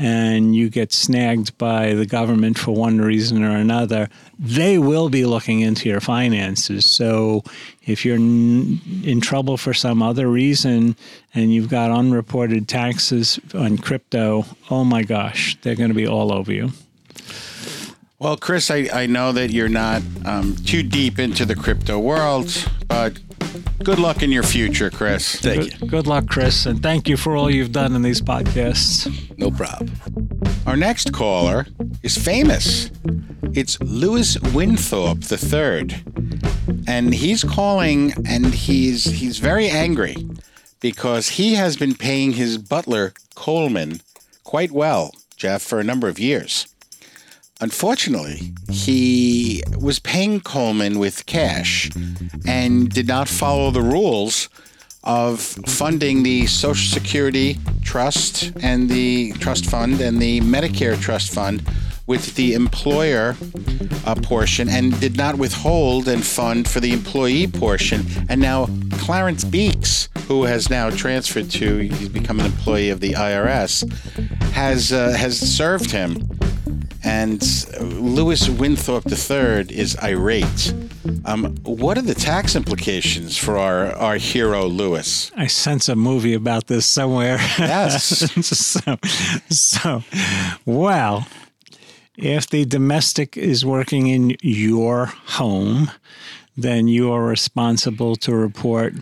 and 0.00 0.56
you 0.56 0.70
get 0.70 0.94
snagged 0.94 1.56
by 1.58 1.92
the 1.92 2.06
government 2.06 2.58
for 2.58 2.74
one 2.74 3.02
reason 3.02 3.44
or 3.44 3.54
another, 3.54 4.08
they 4.38 4.78
will 4.78 5.10
be 5.10 5.26
looking 5.26 5.60
into 5.60 5.90
your 5.90 6.00
finances. 6.00 6.90
So 6.90 7.44
if 7.82 8.06
you're 8.06 8.16
in 8.16 9.20
trouble 9.20 9.58
for 9.58 9.74
some 9.74 10.02
other 10.02 10.26
reason 10.26 10.96
and 11.34 11.52
you've 11.52 11.68
got 11.68 11.90
unreported 11.90 12.66
taxes 12.66 13.38
on 13.52 13.76
crypto, 13.76 14.46
oh 14.70 14.84
my 14.84 15.02
gosh, 15.02 15.58
they're 15.60 15.76
going 15.76 15.90
to 15.90 15.94
be 15.94 16.06
all 16.06 16.32
over 16.32 16.50
you. 16.50 16.70
Well, 18.18 18.38
Chris, 18.38 18.70
I, 18.70 18.88
I 18.92 19.06
know 19.06 19.32
that 19.32 19.50
you're 19.50 19.68
not 19.68 20.02
um, 20.24 20.56
too 20.56 20.82
deep 20.82 21.18
into 21.18 21.44
the 21.44 21.54
crypto 21.54 21.98
world, 21.98 22.66
but 22.88 23.18
good 23.82 23.98
luck 23.98 24.22
in 24.22 24.30
your 24.30 24.42
future, 24.42 24.90
Chris. 24.90 25.36
Thank 25.36 25.62
good, 25.62 25.80
you. 25.80 25.88
Good 25.88 26.06
luck, 26.06 26.28
Chris, 26.28 26.66
and 26.66 26.82
thank 26.82 27.08
you 27.08 27.16
for 27.16 27.36
all 27.36 27.50
you've 27.50 27.72
done 27.72 27.94
in 27.94 28.02
these 28.02 28.20
podcasts. 28.20 29.08
No 29.38 29.50
problem. 29.50 29.90
Our 30.66 30.76
next 30.76 31.12
caller 31.12 31.66
is 32.02 32.16
famous. 32.16 32.90
It's 33.52 33.80
Louis 33.80 34.38
Winthorpe 34.54 35.24
III, 35.30 36.02
and 36.86 37.14
he's 37.14 37.42
calling, 37.42 38.12
and 38.26 38.46
he's 38.46 39.04
he's 39.04 39.38
very 39.38 39.68
angry 39.68 40.16
because 40.80 41.30
he 41.30 41.54
has 41.54 41.76
been 41.76 41.94
paying 41.94 42.32
his 42.32 42.58
butler 42.58 43.12
Coleman 43.34 44.00
quite 44.44 44.70
well, 44.70 45.12
Jeff, 45.36 45.62
for 45.62 45.80
a 45.80 45.84
number 45.84 46.08
of 46.08 46.18
years. 46.18 46.69
Unfortunately, 47.60 48.52
he 48.70 49.62
was 49.78 49.98
paying 49.98 50.40
Coleman 50.40 50.98
with 50.98 51.26
cash 51.26 51.90
and 52.46 52.88
did 52.88 53.06
not 53.06 53.28
follow 53.28 53.70
the 53.70 53.82
rules 53.82 54.48
of 55.04 55.40
funding 55.40 56.22
the 56.22 56.46
Social 56.46 56.90
Security 56.92 57.58
Trust 57.82 58.52
and 58.62 58.88
the 58.88 59.32
Trust 59.32 59.66
Fund 59.66 60.00
and 60.00 60.20
the 60.20 60.40
Medicare 60.40 61.00
Trust 61.00 61.32
Fund 61.32 61.62
with 62.06 62.34
the 62.34 62.54
employer 62.54 63.36
uh, 64.04 64.14
portion 64.16 64.68
and 64.68 64.98
did 64.98 65.16
not 65.16 65.36
withhold 65.36 66.08
and 66.08 66.24
fund 66.24 66.66
for 66.66 66.80
the 66.80 66.92
employee 66.92 67.46
portion. 67.46 68.04
And 68.28 68.40
now 68.40 68.68
Clarence 68.92 69.44
Beeks, 69.44 70.08
who 70.26 70.44
has 70.44 70.70
now 70.70 70.90
transferred 70.90 71.50
to, 71.52 71.78
he's 71.78 72.08
become 72.08 72.40
an 72.40 72.46
employee 72.46 72.90
of 72.90 73.00
the 73.00 73.12
IRS, 73.12 73.90
has 74.52 74.92
uh, 74.92 75.12
has 75.12 75.38
served 75.38 75.90
him. 75.92 76.28
And 77.02 77.42
Louis 77.80 78.48
Winthorpe 78.48 79.06
III 79.06 79.74
is 79.74 79.96
irate. 80.02 80.74
Um, 81.24 81.56
what 81.62 81.96
are 81.96 82.02
the 82.02 82.14
tax 82.14 82.54
implications 82.54 83.36
for 83.38 83.56
our, 83.56 83.92
our 83.94 84.16
hero 84.16 84.66
Louis? 84.66 85.30
I 85.36 85.46
sense 85.46 85.88
a 85.88 85.96
movie 85.96 86.34
about 86.34 86.66
this 86.66 86.86
somewhere. 86.86 87.38
Yes. 87.58 88.30
so, 88.46 88.96
so, 89.48 90.02
well, 90.66 91.26
if 92.16 92.48
the 92.48 92.64
domestic 92.66 93.36
is 93.36 93.64
working 93.64 94.08
in 94.08 94.36
your 94.42 95.06
home, 95.06 95.90
then 96.56 96.86
you 96.88 97.10
are 97.12 97.24
responsible 97.24 98.16
to 98.16 98.34
report 98.34 98.94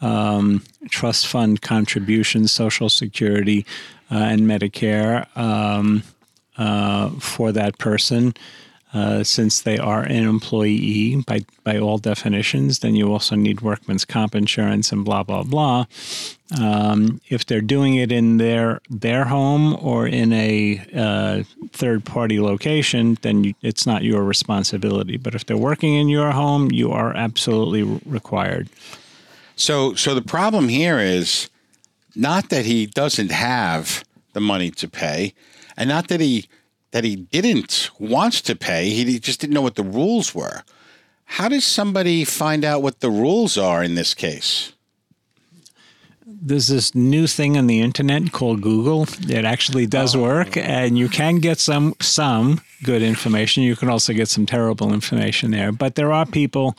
um, 0.00 0.62
trust 0.90 1.26
fund 1.26 1.62
contributions, 1.62 2.52
Social 2.52 2.88
Security, 2.88 3.64
uh, 4.10 4.16
and 4.16 4.42
Medicare 4.42 5.26
um, 5.36 6.02
uh, 6.58 7.10
for 7.20 7.52
that 7.52 7.78
person. 7.78 8.34
Uh, 8.92 9.24
since 9.24 9.62
they 9.62 9.76
are 9.76 10.02
an 10.04 10.22
employee 10.22 11.20
by, 11.26 11.44
by 11.64 11.76
all 11.76 11.98
definitions, 11.98 12.78
then 12.78 12.94
you 12.94 13.10
also 13.12 13.34
need 13.34 13.60
workman's 13.60 14.04
comp 14.04 14.36
insurance 14.36 14.92
and 14.92 15.04
blah 15.04 15.24
blah 15.24 15.42
blah. 15.42 15.84
Um, 16.60 17.20
if 17.28 17.44
they're 17.44 17.60
doing 17.60 17.96
it 17.96 18.12
in 18.12 18.36
their 18.36 18.80
their 18.88 19.24
home 19.24 19.76
or 19.80 20.06
in 20.06 20.32
a 20.32 20.80
uh, 20.94 21.42
third 21.72 22.04
party 22.04 22.40
location, 22.40 23.18
then 23.22 23.42
you, 23.42 23.54
it's 23.62 23.84
not 23.84 24.04
your 24.04 24.22
responsibility. 24.22 25.16
But 25.16 25.34
if 25.34 25.44
they're 25.44 25.56
working 25.56 25.94
in 25.94 26.08
your 26.08 26.30
home, 26.30 26.70
you 26.70 26.92
are 26.92 27.12
absolutely 27.16 27.82
required. 28.06 28.68
So, 29.56 29.94
so 29.94 30.14
the 30.14 30.22
problem 30.22 30.68
here 30.68 30.98
is 30.98 31.50
not 32.14 32.50
that 32.50 32.64
he 32.64 32.86
doesn't 32.86 33.30
have 33.30 34.04
the 34.32 34.40
money 34.40 34.70
to 34.70 34.88
pay, 34.88 35.34
and 35.76 35.88
not 35.88 36.08
that 36.08 36.20
he 36.20 36.46
that 36.92 37.04
he 37.04 37.16
didn't 37.16 37.90
want 37.98 38.34
to 38.34 38.54
pay. 38.54 38.88
He 38.90 39.18
just 39.18 39.40
didn't 39.40 39.54
know 39.54 39.62
what 39.62 39.74
the 39.74 39.82
rules 39.82 40.32
were. 40.34 40.62
How 41.24 41.48
does 41.48 41.64
somebody 41.64 42.24
find 42.24 42.64
out 42.64 42.82
what 42.82 43.00
the 43.00 43.10
rules 43.10 43.58
are 43.58 43.82
in 43.82 43.96
this 43.96 44.14
case? 44.14 44.72
There's 46.24 46.68
this 46.68 46.94
new 46.94 47.26
thing 47.26 47.56
on 47.56 47.66
the 47.66 47.80
internet 47.80 48.30
called 48.30 48.62
Google. 48.62 49.06
It 49.28 49.44
actually 49.44 49.86
does 49.86 50.14
oh. 50.14 50.22
work, 50.22 50.56
and 50.56 50.96
you 50.96 51.08
can 51.08 51.36
get 51.36 51.58
some 51.58 51.94
some 52.00 52.60
good 52.82 53.02
information. 53.02 53.62
You 53.62 53.76
can 53.76 53.88
also 53.88 54.12
get 54.12 54.28
some 54.28 54.46
terrible 54.46 54.92
information 54.92 55.50
there. 55.50 55.72
But 55.72 55.96
there 55.96 56.12
are 56.12 56.26
people 56.26 56.76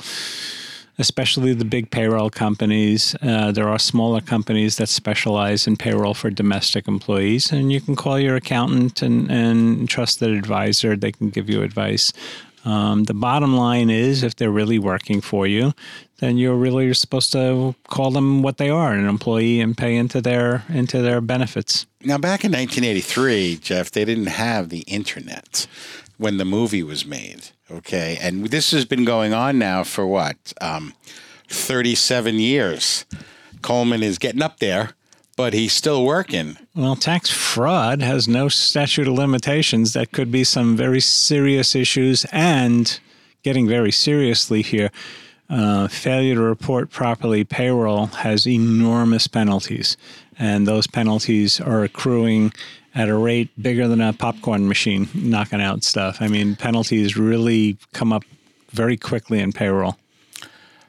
especially 0.97 1.53
the 1.53 1.65
big 1.65 1.91
payroll 1.91 2.29
companies. 2.29 3.15
Uh, 3.21 3.51
there 3.51 3.67
are 3.67 3.79
smaller 3.79 4.21
companies 4.21 4.77
that 4.77 4.87
specialize 4.87 5.67
in 5.67 5.75
payroll 5.75 6.13
for 6.13 6.29
domestic 6.29 6.87
employees, 6.87 7.51
and 7.51 7.71
you 7.71 7.81
can 7.81 7.95
call 7.95 8.19
your 8.19 8.35
accountant 8.35 9.01
and, 9.01 9.29
and 9.29 9.89
trusted 9.89 10.31
advisor. 10.31 10.95
They 10.95 11.11
can 11.11 11.29
give 11.29 11.49
you 11.49 11.61
advice. 11.61 12.13
Um, 12.65 13.03
the 13.03 13.13
bottom 13.13 13.55
line 13.55 13.91
is, 13.91 14.23
if 14.23 14.35
they're 14.35 14.49
really 14.49 14.79
working 14.79 15.21
for 15.21 15.45
you, 15.45 15.73
then 16.17 16.37
you're 16.37 16.55
really 16.55 16.91
supposed 16.95 17.31
to 17.33 17.75
call 17.87 18.09
them 18.09 18.41
what 18.41 18.57
they 18.57 18.69
are, 18.69 18.93
an 18.93 19.07
employee, 19.07 19.61
and 19.61 19.77
pay 19.77 19.95
into 19.95 20.19
their 20.19 20.63
into 20.69 21.01
their 21.01 21.21
benefits. 21.21 21.85
Now, 22.01 22.17
back 22.17 22.43
in 22.43 22.51
1983, 22.51 23.57
Jeff, 23.57 23.91
they 23.91 24.03
didn't 24.03 24.27
have 24.27 24.69
the 24.69 24.81
internet 24.81 25.67
when 26.17 26.37
the 26.37 26.45
movie 26.45 26.83
was 26.83 27.05
made. 27.05 27.49
Okay. 27.72 28.17
And 28.22 28.48
this 28.48 28.72
has 28.72 28.86
been 28.86 29.05
going 29.05 29.34
on 29.34 29.57
now 29.57 29.84
for 29.84 30.05
what? 30.05 30.53
Um, 30.62 30.93
37 31.48 32.39
years. 32.39 33.05
Coleman 33.62 34.03
is 34.03 34.17
getting 34.17 34.41
up 34.41 34.60
there, 34.60 34.91
but 35.36 35.53
he's 35.53 35.74
still 35.74 36.05
working. 36.05 36.57
Well, 36.75 36.95
tax 36.95 37.29
fraud 37.29 38.01
has 38.01 38.27
no 38.27 38.48
statute 38.48 39.07
of 39.07 39.13
limitations. 39.13 39.93
That 39.93 40.12
could 40.12 40.31
be 40.31 40.43
some 40.43 40.77
very 40.77 41.00
serious 41.00 41.75
issues 41.75 42.25
and 42.31 43.00
getting 43.43 43.67
very 43.67 43.91
seriously 43.91 44.62
here. 44.62 44.91
Uh, 45.48 45.88
failure 45.88 46.36
to 46.36 46.41
report 46.41 46.89
properly 46.89 47.43
payroll 47.43 48.07
has 48.07 48.48
enormous 48.48 49.27
penalties, 49.27 49.95
and 50.38 50.68
those 50.68 50.88
penalties 50.88 51.60
are 51.60 51.84
accruing 51.84 52.54
at 52.94 53.10
a 53.10 53.15
rate 53.15 53.50
bigger 53.62 53.88
than 53.88 54.01
a 54.01 54.13
popcorn 54.13 54.68
machine 54.68 55.10
knocking 55.13 55.62
out 55.62 55.84
stuff. 55.84 56.22
I 56.22 56.27
mean, 56.27 56.56
penalties 56.56 57.18
really 57.18 57.77
come 57.94 58.13
up 58.13 58.24
very 58.72 58.98
quickly 58.98 59.39
in 59.39 59.51
payroll. 59.51 59.98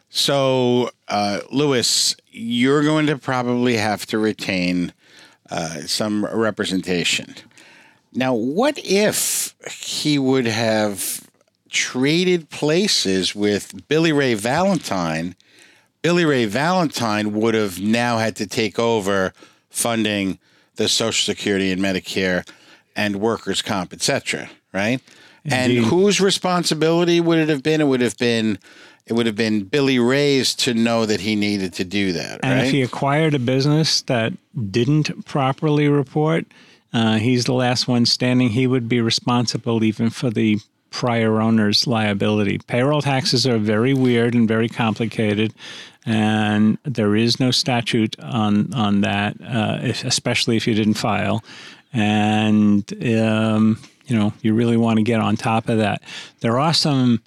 So, 0.08 0.90
uh, 1.08 1.40
Louis, 1.50 2.16
you're 2.30 2.82
going 2.82 3.06
to 3.06 3.18
probably 3.18 3.76
have 3.76 4.06
to 4.06 4.18
retain 4.18 4.92
uh, 5.50 5.80
some 5.82 6.24
representation. 6.24 7.34
Now, 8.12 8.34
what 8.34 8.78
if 8.78 9.54
he 9.70 10.18
would 10.18 10.46
have 10.46 11.28
traded 11.68 12.48
places 12.50 13.34
with 13.34 13.88
Billy 13.88 14.12
Ray 14.12 14.34
Valentine? 14.34 15.36
Billy 16.06 16.24
Ray 16.24 16.44
Valentine 16.44 17.32
would 17.32 17.54
have 17.54 17.80
now 17.80 18.18
had 18.18 18.36
to 18.36 18.46
take 18.46 18.78
over 18.78 19.32
funding 19.70 20.38
the 20.76 20.88
Social 20.88 21.34
Security 21.34 21.72
and 21.72 21.82
Medicare 21.82 22.48
and 22.94 23.16
workers' 23.16 23.60
comp, 23.60 23.92
etc. 23.92 24.48
Right? 24.72 25.00
Indeed. 25.44 25.78
And 25.78 25.86
whose 25.86 26.20
responsibility 26.20 27.20
would 27.20 27.40
it 27.40 27.48
have 27.48 27.64
been? 27.64 27.80
It 27.80 27.88
would 27.88 28.02
have 28.02 28.16
been 28.18 28.60
it 29.04 29.14
would 29.14 29.26
have 29.26 29.34
been 29.34 29.64
Billy 29.64 29.98
Ray's 29.98 30.54
to 30.54 30.74
know 30.74 31.06
that 31.06 31.22
he 31.22 31.34
needed 31.34 31.72
to 31.72 31.84
do 31.84 32.12
that. 32.12 32.38
And 32.44 32.56
right? 32.56 32.66
if 32.66 32.70
he 32.70 32.82
acquired 32.82 33.34
a 33.34 33.40
business 33.40 34.02
that 34.02 34.32
didn't 34.70 35.24
properly 35.24 35.88
report, 35.88 36.46
uh, 36.92 37.16
he's 37.16 37.46
the 37.46 37.52
last 37.52 37.88
one 37.88 38.06
standing. 38.06 38.50
He 38.50 38.68
would 38.68 38.88
be 38.88 39.00
responsible 39.00 39.82
even 39.82 40.10
for 40.10 40.30
the 40.30 40.60
prior 40.90 41.40
owner's 41.40 41.86
liability. 41.86 42.58
Payroll 42.58 43.02
taxes 43.02 43.46
are 43.46 43.58
very 43.58 43.92
weird 43.92 44.34
and 44.34 44.48
very 44.48 44.68
complicated, 44.68 45.52
and 46.06 46.78
there 46.84 47.16
is 47.16 47.40
no 47.40 47.50
statute 47.50 48.18
on 48.20 48.72
on 48.72 49.00
that, 49.02 49.36
uh, 49.42 49.80
if, 49.82 50.04
especially 50.04 50.56
if 50.56 50.66
you 50.66 50.74
didn't 50.74 50.94
file. 50.94 51.44
And 51.92 52.90
um, 53.18 53.78
you 54.06 54.16
know, 54.16 54.32
you 54.40 54.54
really 54.54 54.76
want 54.76 54.98
to 54.98 55.02
get 55.02 55.20
on 55.20 55.36
top 55.36 55.68
of 55.68 55.78
that. 55.78 56.00
There 56.40 56.58
are 56.58 56.72
some 56.72 57.22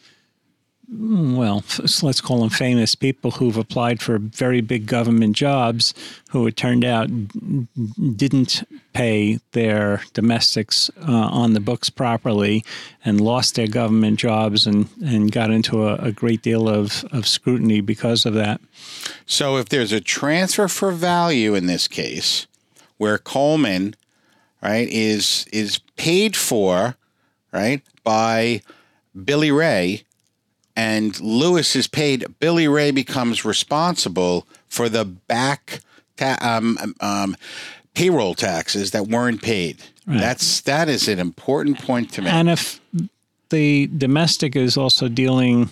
well, 0.91 1.59
f- 1.59 2.03
let's 2.03 2.21
call 2.21 2.41
them 2.41 2.49
famous 2.49 2.95
people 2.95 3.31
who've 3.31 3.57
applied 3.57 4.01
for 4.01 4.17
very 4.17 4.61
big 4.61 4.85
government 4.85 5.35
jobs 5.35 5.93
who 6.31 6.47
it 6.47 6.57
turned 6.57 6.83
out 6.83 7.09
didn't 8.15 8.63
pay 8.93 9.39
their 9.51 10.01
domestics 10.13 10.89
uh, 11.07 11.11
on 11.11 11.53
the 11.53 11.59
books 11.59 11.89
properly 11.89 12.63
and 13.05 13.21
lost 13.21 13.55
their 13.55 13.67
government 13.67 14.19
jobs 14.19 14.65
and, 14.65 14.89
and 15.03 15.31
got 15.31 15.51
into 15.51 15.87
a, 15.87 15.95
a 15.95 16.11
great 16.11 16.41
deal 16.41 16.67
of, 16.67 17.05
of 17.11 17.27
scrutiny 17.27 17.81
because 17.81 18.25
of 18.25 18.33
that. 18.33 18.59
So 19.25 19.57
if 19.57 19.69
there's 19.69 19.91
a 19.91 20.01
transfer 20.01 20.67
for 20.67 20.91
value 20.91 21.55
in 21.55 21.67
this 21.67 21.87
case, 21.87 22.47
where 22.97 23.17
Coleman, 23.17 23.95
right, 24.61 24.87
is 24.89 25.45
is 25.53 25.79
paid 25.95 26.35
for, 26.35 26.97
right, 27.53 27.81
by 28.03 28.61
Billy 29.23 29.51
Ray, 29.51 30.03
and 30.79 31.19
Louis 31.19 31.75
is 31.75 31.87
paid, 31.87 32.25
Billy 32.39 32.65
Ray 32.65 32.91
becomes 32.91 33.43
responsible 33.43 34.47
for 34.69 34.87
the 34.87 35.03
back 35.03 35.81
ta- 36.15 36.37
um, 36.39 36.95
um, 37.01 37.35
payroll 37.95 38.33
taxes 38.33 38.91
that 38.91 39.07
weren't 39.07 39.41
paid. 39.41 39.83
That's 40.07 40.61
that 40.61 40.87
is 40.87 41.07
an 41.09 41.19
important 41.19 41.79
point 41.79 42.13
to 42.13 42.21
make. 42.21 42.33
And 42.33 42.49
if 42.49 42.79
the 43.49 43.87
domestic 43.87 44.55
is 44.55 44.77
also 44.77 45.09
dealing 45.09 45.69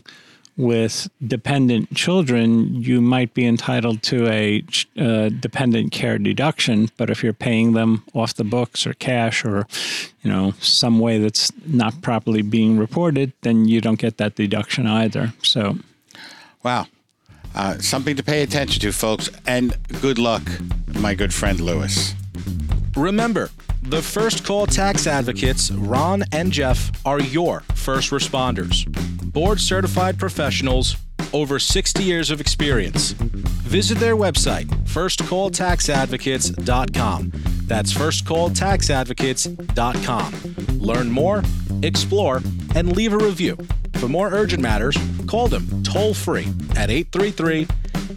with 0.57 1.07
dependent 1.25 1.93
children, 1.95 2.81
you 2.81 2.99
might 2.99 3.33
be 3.35 3.45
entitled 3.45 4.01
to 4.01 4.27
a 4.27 4.63
uh, 4.97 5.29
dependent 5.29 5.91
care 5.91 6.17
deduction. 6.17 6.89
But 6.97 7.09
if 7.09 7.23
you're 7.23 7.33
paying 7.33 7.73
them 7.73 8.03
off 8.13 8.33
the 8.33 8.43
books 8.43 8.87
or 8.87 8.93
cash 8.95 9.45
or, 9.45 9.67
you 10.23 10.31
know, 10.31 10.53
some 10.59 10.99
way 10.99 11.19
that's 11.19 11.51
not 11.65 12.01
properly 12.01 12.41
being 12.41 12.77
reported, 12.77 13.33
then 13.41 13.65
you 13.65 13.81
don't 13.81 13.99
get 13.99 14.17
that 14.17 14.35
deduction 14.35 14.87
either. 14.87 15.33
So, 15.43 15.77
wow. 16.63 16.87
Uh, 17.55 17.77
something 17.79 18.15
to 18.15 18.23
pay 18.23 18.43
attention 18.43 18.81
to, 18.81 18.91
folks. 18.91 19.29
And 19.45 19.75
good 20.01 20.19
luck, 20.19 20.43
my 20.99 21.13
good 21.13 21.33
friend 21.33 21.59
Louis. 21.59 22.13
Remember, 22.95 23.51
the 23.83 24.01
First 24.01 24.43
Call 24.43 24.65
Tax 24.67 25.07
Advocates, 25.07 25.71
Ron 25.71 26.23
and 26.31 26.51
Jeff, 26.51 26.91
are 27.05 27.21
your 27.21 27.61
first 27.73 28.11
responders. 28.11 28.85
Board 29.37 29.61
certified 29.61 30.17
professionals, 30.17 30.97
over 31.31 31.59
60 31.59 32.03
years 32.03 32.31
of 32.31 32.41
experience. 32.41 33.11
Visit 33.11 33.99
their 33.99 34.15
website, 34.15 34.65
firstcalltaxadvocates.com. 34.85 37.31
That's 37.67 37.93
firstcalltaxadvocates.com. 37.93 40.79
Learn 40.79 41.11
more, 41.11 41.43
explore, 41.83 42.41
and 42.73 42.97
leave 42.97 43.13
a 43.13 43.19
review. 43.19 43.55
For 43.97 44.07
more 44.07 44.33
urgent 44.33 44.63
matters, 44.63 44.97
call 45.27 45.47
them 45.47 45.83
toll 45.83 46.15
free 46.15 46.47
at 46.75 46.89
833 46.89 47.65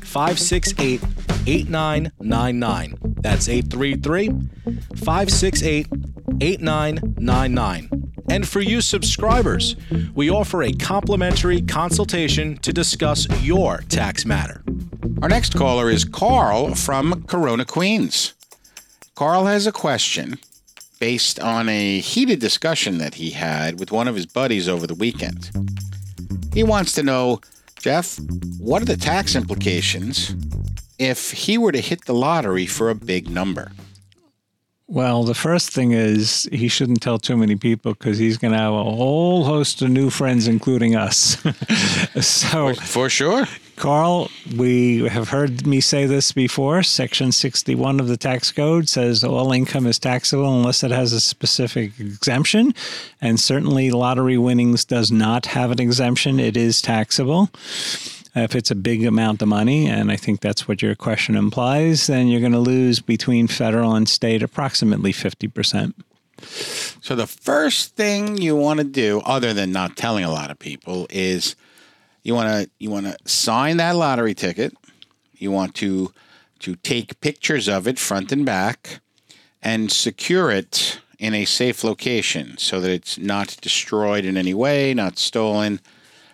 568 0.01 1.03
8999. 1.47 2.97
That's 3.21 3.47
833 3.47 4.29
568 4.97 5.87
8999. 6.41 8.00
And 8.31 8.47
for 8.47 8.61
you 8.61 8.81
subscribers, 8.81 9.75
we 10.15 10.31
offer 10.31 10.63
a 10.63 10.73
complimentary 10.73 11.63
consultation 11.63 12.59
to 12.59 12.73
discuss 12.73 13.27
your 13.43 13.79
tax 13.89 14.25
matter. 14.25 14.63
Our 15.21 15.29
next 15.29 15.57
caller 15.57 15.91
is 15.91 16.05
Carl 16.05 16.77
from 16.77 17.25
Corona, 17.25 17.65
Queens. 17.65 18.35
Carl 19.17 19.47
has 19.47 19.67
a 19.67 19.73
question 19.73 20.39
based 21.01 21.41
on 21.41 21.69
a 21.69 21.99
heated 21.99 22.39
discussion 22.39 22.99
that 22.99 23.15
he 23.15 23.31
had 23.31 23.81
with 23.81 23.91
one 23.91 24.07
of 24.07 24.15
his 24.15 24.27
buddies 24.27 24.69
over 24.69 24.87
the 24.87 24.95
weekend. 24.95 25.51
He 26.55 26.63
wants 26.63 26.93
to 26.93 27.03
know, 27.03 27.41
Jeff, 27.81 28.17
what 28.61 28.81
are 28.81 28.85
the 28.87 28.97
tax 28.97 29.35
implications 29.35 30.37
if 31.01 31.33
he 31.33 31.59
were 31.59 31.73
to 31.73 31.81
hit 31.81 32.05
the 32.05 32.15
lottery 32.15 32.67
for 32.67 32.91
a 32.91 32.95
big 32.95 33.29
number? 33.29 33.73
Well, 34.91 35.23
the 35.23 35.37
first 35.37 35.71
thing 35.71 35.93
is 35.93 36.49
he 36.51 36.67
shouldn't 36.67 37.01
tell 37.01 37.21
too 37.21 37.37
many 37.37 37.55
people 37.55 37.93
because 37.93 38.19
he's 38.19 38.37
going 38.39 38.51
to 38.55 38.59
have 38.59 38.73
a 38.73 38.83
whole 38.83 39.45
host 39.45 39.81
of 39.83 39.91
new 39.91 40.11
friends, 40.11 40.49
including 40.49 40.97
us. 40.97 41.37
so, 42.21 42.75
For 42.75 43.09
sure. 43.09 43.47
Carl, 43.77 44.29
we 44.57 45.09
have 45.09 45.29
heard 45.29 45.65
me 45.65 45.81
say 45.81 46.07
this 46.07 46.33
before. 46.33 46.83
Section 46.83 47.31
61 47.31 48.01
of 48.01 48.09
the 48.09 48.17
tax 48.17 48.51
code 48.51 48.89
says 48.89 49.23
all 49.23 49.53
income 49.53 49.87
is 49.87 50.01
taxable 50.01 50.53
unless 50.59 50.83
it 50.83 50.91
has 50.91 51.13
a 51.13 51.21
specific 51.21 51.93
exemption. 52.01 52.75
And 53.21 53.39
certainly, 53.39 53.93
lottery 53.93 54.39
winnings 54.39 54.85
does 54.85 55.13
not 55.13 55.47
have 55.47 55.71
an 55.71 55.81
exemption, 55.81 56.41
it 56.41 56.57
is 56.57 56.83
taxable. 56.83 57.49
Uh, 58.37 58.41
if 58.41 58.55
it's 58.55 58.71
a 58.71 58.77
big 58.77 59.05
amount 59.05 59.43
of 59.43 59.49
money, 59.49 59.87
and 59.87 60.11
I 60.11 60.17
think 60.17 60.41
that's 60.41 60.69
what 60.69 60.83
your 60.83 60.95
question 60.95 61.37
implies, 61.37 62.07
then 62.07 62.29
you're 62.29 62.41
going 62.41 62.53
to 62.53 62.59
lose 62.59 63.01
between 63.01 63.49
federal 63.49 63.95
and 63.95 64.09
state 64.09 64.43
approximately 64.43 65.13
50%. 65.13 65.95
So 67.03 67.17
the 67.17 67.27
first 67.27 67.97
thing 67.97 68.39
you 68.39 68.57
want 68.57 68.79
to 68.79 68.85
do, 68.85 69.21
other 69.25 69.53
than 69.53 69.73
not 69.73 69.97
telling 69.97 70.25
a 70.25 70.31
lot 70.31 70.51
of 70.51 70.59
people, 70.59 71.07
is 71.11 71.57
you 72.23 72.35
want 72.35 72.49
to 72.49 72.71
you 72.79 72.91
want 72.91 73.07
to 73.07 73.17
sign 73.29 73.77
that 73.79 73.97
lottery 73.97 74.35
ticket. 74.35 74.75
You 75.35 75.51
want 75.51 75.75
to 75.77 76.13
to 76.61 76.77
take 76.77 77.21
pictures 77.21 77.69
of 77.69 77.87
it 77.87 77.99
front 77.99 78.33
and 78.33 78.47
back, 78.47 79.01
and 79.63 79.91
secure 79.91 80.51
it 80.51 81.01
in 81.19 81.35
a 81.35 81.45
safe 81.45 81.85
location 81.85 82.57
so 82.57 82.81
that 82.81 82.91
it's 82.91 83.19
not 83.19 83.57
destroyed 83.61 84.25
in 84.25 84.37
any 84.37 84.55
way, 84.55 84.95
not 84.95 85.19
stolen, 85.19 85.81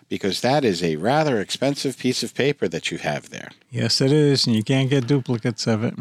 because 0.09 0.41
that 0.41 0.63
is 0.63 0.83
a 0.83 0.95
rather 0.95 1.39
expensive 1.39 1.97
piece 1.97 2.23
of 2.23 2.33
paper 2.33 2.67
that 2.67 2.91
you 2.91 2.97
have 2.97 3.29
there. 3.29 3.49
Yes, 3.69 4.01
it 4.01 4.11
is, 4.11 4.47
and 4.47 4.55
you 4.55 4.63
can't 4.63 4.89
get 4.89 5.07
duplicates 5.07 5.67
of 5.67 5.83
it. 5.83 5.93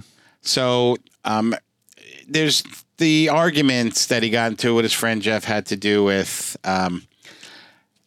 So 0.43 0.97
um, 1.25 1.55
there's 2.29 2.63
the 2.99 3.29
arguments 3.29 4.07
that 4.07 4.23
he 4.23 4.31
got 4.31 4.53
into 4.53 4.75
with 4.75 4.85
his 4.85 4.93
friend 4.93 5.21
Jeff 5.21 5.45
had 5.45 5.67
to 5.67 5.77
do 5.77 6.05
with, 6.05 6.57
um, 6.65 7.07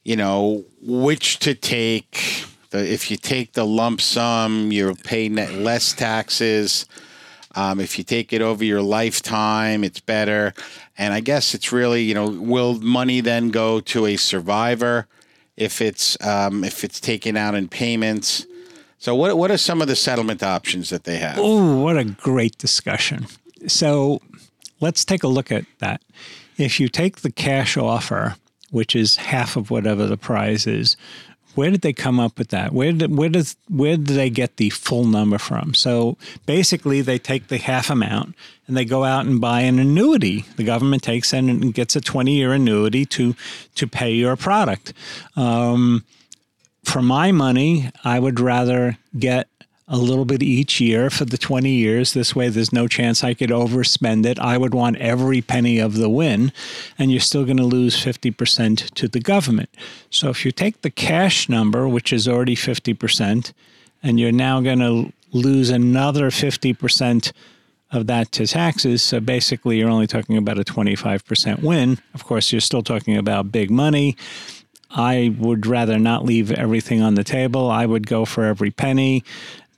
you 0.03 0.15
know, 0.15 0.65
which 0.81 1.39
to 1.39 1.53
take. 1.53 2.45
The, 2.71 2.87
if 2.87 3.09
you 3.09 3.17
take 3.17 3.53
the 3.53 3.65
lump 3.65 3.99
sum, 3.99 4.71
you'll 4.71 4.95
pay 4.95 5.27
less 5.29 5.93
taxes. 5.93 6.85
Um, 7.55 7.79
if 7.79 7.97
you 7.97 8.03
take 8.03 8.31
it 8.31 8.43
over 8.43 8.63
your 8.63 8.81
lifetime, 8.81 9.83
it's 9.83 9.99
better. 9.99 10.53
And 10.95 11.13
I 11.13 11.19
guess 11.19 11.55
it's 11.55 11.71
really, 11.71 12.03
you 12.03 12.13
know, 12.13 12.29
will 12.29 12.75
money 12.79 13.21
then 13.21 13.49
go 13.49 13.79
to 13.79 14.05
a 14.05 14.17
survivor 14.17 15.07
if 15.59 15.81
it's 15.81 16.17
um, 16.25 16.63
if 16.63 16.83
it's 16.83 16.99
taken 16.99 17.37
out 17.37 17.53
in 17.53 17.67
payments? 17.67 18.47
So 18.97 19.13
what 19.13 19.37
what 19.37 19.51
are 19.51 19.57
some 19.57 19.81
of 19.81 19.87
the 19.87 19.95
settlement 19.95 20.41
options 20.41 20.89
that 20.89 21.03
they 21.03 21.17
have? 21.17 21.37
Oh, 21.37 21.83
what 21.83 21.97
a 21.97 22.05
great 22.05 22.57
discussion. 22.57 23.27
So 23.67 24.21
let's 24.79 25.05
take 25.05 25.23
a 25.23 25.27
look 25.27 25.51
at 25.51 25.65
that. 25.79 26.01
If 26.57 26.79
you 26.79 26.87
take 26.89 27.17
the 27.17 27.31
cash 27.31 27.77
offer, 27.77 28.35
which 28.71 28.95
is 28.95 29.17
half 29.17 29.55
of 29.55 29.69
whatever 29.69 30.07
the 30.07 30.17
prize 30.17 30.65
is, 30.65 30.97
where 31.55 31.71
did 31.71 31.81
they 31.81 31.93
come 31.93 32.19
up 32.19 32.37
with 32.37 32.49
that? 32.49 32.73
Where 32.73 32.91
did 32.91 33.15
where 33.15 33.29
does 33.29 33.55
where 33.67 33.97
did 33.97 34.15
they 34.15 34.29
get 34.29 34.57
the 34.57 34.69
full 34.69 35.05
number 35.05 35.37
from? 35.37 35.73
So 35.73 36.17
basically, 36.45 37.01
they 37.01 37.17
take 37.17 37.47
the 37.47 37.57
half 37.57 37.89
amount 37.89 38.35
and 38.67 38.77
they 38.77 38.85
go 38.85 39.03
out 39.03 39.25
and 39.25 39.41
buy 39.41 39.61
an 39.61 39.79
annuity. 39.79 40.45
The 40.55 40.63
government 40.63 41.03
takes 41.03 41.33
and 41.33 41.73
gets 41.73 41.95
a 41.95 42.01
twenty 42.01 42.35
year 42.35 42.53
annuity 42.53 43.05
to 43.07 43.35
to 43.75 43.87
pay 43.87 44.11
your 44.11 44.35
product. 44.35 44.93
Um, 45.35 46.05
for 46.83 47.01
my 47.01 47.31
money, 47.31 47.91
I 48.03 48.19
would 48.19 48.39
rather 48.39 48.97
get 49.17 49.47
a 49.91 49.97
little 49.97 50.25
bit 50.25 50.43
each 50.43 50.79
year 50.79 51.09
for 51.09 51.25
the 51.25 51.37
20 51.37 51.69
years. 51.69 52.13
This 52.13 52.35
way, 52.35 52.47
there's 52.47 52.71
no 52.71 52.87
chance 52.87 53.23
I 53.23 53.33
could 53.33 53.49
overspend 53.49 54.25
it. 54.25 54.39
I 54.39 54.57
would 54.57 54.73
want 54.73 54.97
every 54.97 55.41
penny 55.41 55.79
of 55.79 55.95
the 55.95 56.09
win, 56.09 56.53
and 56.97 57.11
you're 57.11 57.19
still 57.19 57.43
going 57.43 57.57
to 57.57 57.63
lose 57.63 57.95
50% 57.95 58.91
to 58.91 59.07
the 59.07 59.19
government. 59.19 59.69
So 60.11 60.29
if 60.29 60.45
you 60.45 60.51
take 60.51 60.81
the 60.81 60.91
cash 60.91 61.49
number, 61.49 61.87
which 61.87 62.13
is 62.13 62.27
already 62.27 62.55
50%, 62.55 63.51
and 64.03 64.19
you're 64.19 64.31
now 64.31 64.61
going 64.61 64.79
to 64.79 65.11
lose 65.31 65.69
another 65.69 66.29
50% 66.29 67.31
of 67.91 68.05
that 68.07 68.31
to 68.33 68.45
taxes. 68.45 69.01
So 69.01 69.19
basically, 69.19 69.79
you're 69.79 69.89
only 69.89 70.07
talking 70.07 70.37
about 70.37 70.59
a 70.59 70.63
25% 70.63 71.63
win. 71.63 71.97
Of 72.13 72.23
course, 72.23 72.51
you're 72.51 72.61
still 72.61 72.83
talking 72.83 73.17
about 73.17 73.51
big 73.51 73.71
money. 73.71 74.15
I 74.91 75.35
would 75.37 75.65
rather 75.65 75.99
not 75.99 76.25
leave 76.25 76.51
everything 76.51 77.01
on 77.01 77.15
the 77.15 77.23
table. 77.23 77.69
I 77.69 77.85
would 77.85 78.07
go 78.07 78.25
for 78.25 78.45
every 78.45 78.71
penny. 78.71 79.23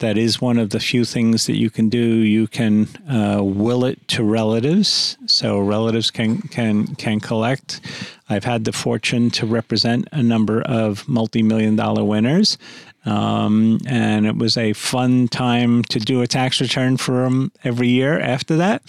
That 0.01 0.17
is 0.17 0.41
one 0.41 0.57
of 0.57 0.71
the 0.71 0.79
few 0.79 1.05
things 1.05 1.45
that 1.45 1.57
you 1.57 1.69
can 1.69 1.87
do. 1.87 1.99
You 1.99 2.47
can 2.47 2.87
uh, 3.07 3.43
will 3.43 3.85
it 3.85 4.07
to 4.09 4.23
relatives, 4.23 5.15
so 5.27 5.59
relatives 5.59 6.09
can 6.09 6.41
can 6.41 6.95
can 6.95 7.19
collect. 7.19 7.81
I've 8.27 8.43
had 8.43 8.65
the 8.65 8.71
fortune 8.71 9.29
to 9.31 9.45
represent 9.45 10.07
a 10.11 10.23
number 10.23 10.63
of 10.63 11.07
multi-million 11.07 11.75
dollar 11.75 12.03
winners, 12.03 12.57
um, 13.05 13.79
and 13.85 14.25
it 14.25 14.37
was 14.37 14.57
a 14.57 14.73
fun 14.73 15.27
time 15.27 15.83
to 15.83 15.99
do 15.99 16.23
a 16.23 16.27
tax 16.27 16.59
return 16.59 16.97
for 16.97 17.21
them 17.21 17.51
every 17.63 17.89
year. 17.89 18.19
After 18.19 18.57
that, 18.57 18.81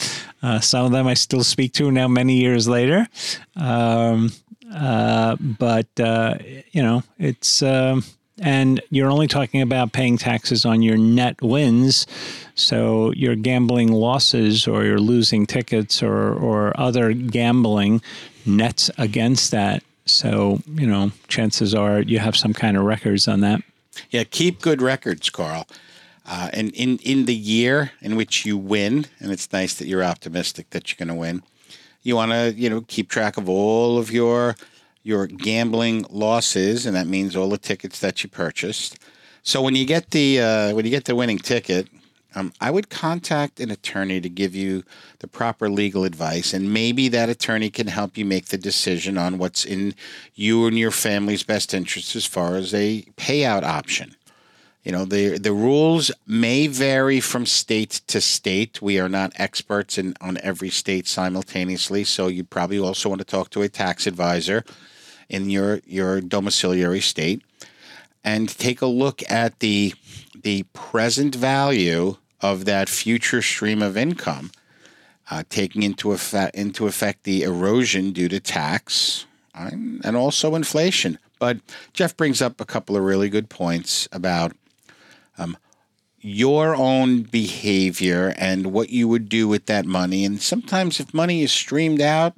uh, 0.43 0.61
some 0.61 0.87
of 0.87 0.93
them 0.93 1.07
I 1.07 1.13
still 1.15 1.45
speak 1.45 1.75
to 1.75 1.91
now, 1.91 2.09
many 2.09 2.37
years 2.37 2.67
later. 2.67 3.07
Um, 3.55 4.33
uh, 4.75 5.37
but 5.39 5.89
uh, 6.01 6.39
you 6.71 6.83
know, 6.83 7.03
it's 7.19 7.63
um, 7.63 8.03
and 8.43 8.81
you're 8.91 9.11
only 9.11 9.29
talking 9.29 9.63
about 9.63 9.93
paying 9.93 10.19
taxes 10.19 10.65
on 10.67 10.83
your 10.83 10.99
net 10.99 11.41
wins. 11.41 12.07
So 12.55 13.13
your 13.13 13.37
gambling 13.37 13.93
losses 13.93 14.67
or 14.67 14.85
you're 14.85 15.01
losing 15.01 15.47
tickets 15.47 16.03
or 16.03 16.35
or 16.35 16.79
other 16.79 17.13
gambling 17.13 18.03
nets 18.45 18.91
against 18.99 19.51
that. 19.53 19.83
So 20.05 20.61
you 20.75 20.87
know, 20.87 21.13
chances 21.29 21.75
are 21.75 22.03
you 22.03 22.19
have 22.19 22.37
some 22.37 22.53
kind 22.53 22.77
of 22.77 22.85
records 22.85 23.29
on 23.29 23.41
that. 23.41 23.63
Yeah, 24.11 24.25
keep 24.25 24.61
good 24.61 24.83
records, 24.83 25.31
Carl. 25.31 25.67
Uh, 26.25 26.51
and 26.53 26.71
in, 26.71 26.99
in 26.99 27.25
the 27.25 27.35
year 27.35 27.93
in 28.01 28.15
which 28.15 28.47
you 28.47 28.57
win, 28.57 29.07
and 29.19 29.33
it's 29.33 29.53
nice 29.53 29.75
that 29.75 29.89
you're 29.89 30.05
optimistic 30.05 30.71
that 30.71 30.89
you're 30.89 31.05
going 31.05 31.15
to 31.15 31.21
win, 31.21 31.43
you 32.03 32.17
want 32.17 32.33
to 32.33 32.53
you 32.55 32.69
know 32.69 32.83
keep 32.83 33.09
track 33.09 33.37
of 33.37 33.49
all 33.49 33.99
of 33.99 34.11
your 34.11 34.57
your 35.03 35.27
gambling 35.27 36.07
losses, 36.11 36.87
and 36.87 36.95
that 36.97 37.07
means 37.07 37.35
all 37.35 37.49
the 37.49 37.59
tickets 37.59 38.01
that 38.01 38.23
you 38.23 38.29
purchased. 38.29 38.99
So 39.43 39.61
when 39.61 39.75
you 39.75 39.85
get 39.85 40.11
the 40.11 40.41
uh, 40.41 40.75
when 40.75 40.85
you 40.85 40.91
get 40.91 41.05
the 41.05 41.17
winning 41.17 41.39
ticket, 41.39 41.89
um, 42.35 42.53
I 42.61 42.71
would 42.71 42.89
contact 42.89 43.61
an 43.61 43.71
attorney 43.71 44.21
to 44.21 44.29
give 44.29 44.55
you 44.55 44.85
the 45.19 45.27
proper 45.27 45.69
legal 45.69 46.05
advice, 46.05 46.55
and 46.55 46.73
maybe 46.73 47.09
that 47.09 47.29
attorney 47.29 47.69
can 47.69 47.89
help 47.89 48.17
you 48.17 48.25
make 48.25 48.47
the 48.47 48.59
decision 48.59 49.19
on 49.19 49.39
what's 49.39 49.65
in 49.65 49.95
you 50.35 50.67
and 50.67 50.79
your 50.79 50.93
family's 50.93 51.43
best 51.43 51.75
interest 51.75 52.15
as 52.15 52.25
far 52.25 52.55
as 52.57 52.73
a 52.73 53.03
payout 53.17 53.65
option. 53.65 54.15
You 54.85 54.93
know, 54.93 55.05
the 55.05 55.39
the 55.39 55.53
rules 55.53 56.13
may 56.27 56.69
vary 56.69 57.21
from 57.21 57.45
state 57.45 58.01
to 58.07 58.21
state. 58.21 58.81
We 58.81 59.01
are 59.01 59.09
not 59.09 59.33
experts 59.37 59.99
in 59.99 60.15
on 60.21 60.39
every 60.39 60.71
state 60.71 61.09
simultaneously, 61.09 62.05
so 62.05 62.29
you 62.29 62.45
probably 62.45 62.79
also 62.79 63.09
want 63.09 63.21
to 63.21 63.25
talk 63.25 63.51
to 63.51 63.63
a 63.63 63.69
tax 63.69 64.07
advisor 64.07 64.65
in 65.33 65.51
your 65.51 65.81
your 65.87 66.21
domiciliary 66.21 67.01
state 67.01 67.43
and 68.23 68.49
take 68.49 68.81
a 68.81 68.87
look 68.87 69.23
at 69.31 69.59
the 69.59 69.95
the 70.43 70.65
present 70.73 71.35
value 71.35 72.17
of 72.41 72.65
that 72.65 72.89
future 72.89 73.41
stream 73.41 73.81
of 73.83 73.97
income, 73.97 74.51
uh, 75.31 75.43
taking 75.49 75.83
into 75.83 76.13
effect 76.13 76.55
into 76.55 76.87
effect 76.87 77.25
the 77.25 77.43
erosion 77.43 78.13
due 78.13 78.29
to 78.29 78.39
tax 78.39 79.27
um, 79.55 80.01
and 80.05 80.17
also 80.17 80.55
inflation. 80.55 81.19
But 81.39 81.59
Jeff 81.93 82.17
brings 82.17 82.41
up 82.41 82.61
a 82.61 82.65
couple 82.65 82.97
of 82.97 83.03
really 83.03 83.29
good 83.29 83.49
points 83.49 84.09
about 84.13 84.53
um, 85.39 85.57
your 86.21 86.77
own 86.77 87.23
behavior 87.23 88.33
and 88.39 88.67
what 88.67 88.91
you 88.91 89.09
would 89.09 89.29
do 89.29 89.49
with 89.49 89.67
that 89.67 89.85
money. 89.85 90.25
And 90.25 90.41
sometimes, 90.41 91.01
if 91.01 91.13
money 91.13 91.43
is 91.43 91.51
streamed 91.51 92.01
out, 92.01 92.35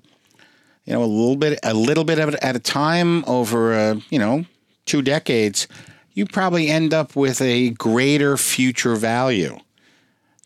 you 0.85 0.93
know, 0.93 1.03
a 1.03 1.07
little 1.07 1.37
bit, 1.37 1.59
a 1.63 1.75
little 1.75 2.05
bit 2.05 2.19
of 2.19 2.29
it 2.31 2.35
at 2.43 2.57
a 2.57 2.61
time 2.61 3.25
over, 3.27 3.75
uh, 3.75 4.01
you 4.11 4.19
know, 4.19 4.45
two 4.87 5.03
decades, 5.03 5.67
you 6.13 6.27
probably 6.27 6.69
end 6.69 6.95
up 6.95 7.17
with 7.17 7.41
a 7.41 7.71
greater 7.71 8.37
future 8.37 8.95
value 8.95 9.59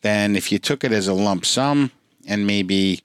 than 0.03 0.37
if 0.37 0.53
you 0.53 0.59
took 0.59 0.85
it 0.85 0.93
as 0.93 1.09
a 1.09 1.15
lump 1.15 1.45
sum 1.45 1.91
and 2.27 2.47
maybe 2.47 3.01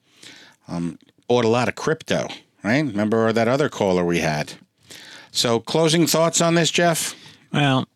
um, 0.68 0.98
bought 1.28 1.46
a 1.46 1.50
lot 1.50 1.68
of 1.68 1.76
crypto, 1.76 2.28
right? 2.64 2.86
Remember 2.86 3.34
that 3.34 3.48
other 3.48 3.70
caller 3.70 4.06
we 4.06 4.20
had. 4.20 4.54
So, 5.32 5.60
closing 5.60 6.06
thoughts 6.06 6.42
on 6.42 6.56
this, 6.56 6.70
Jeff? 6.70 7.16
Well, 7.52 7.88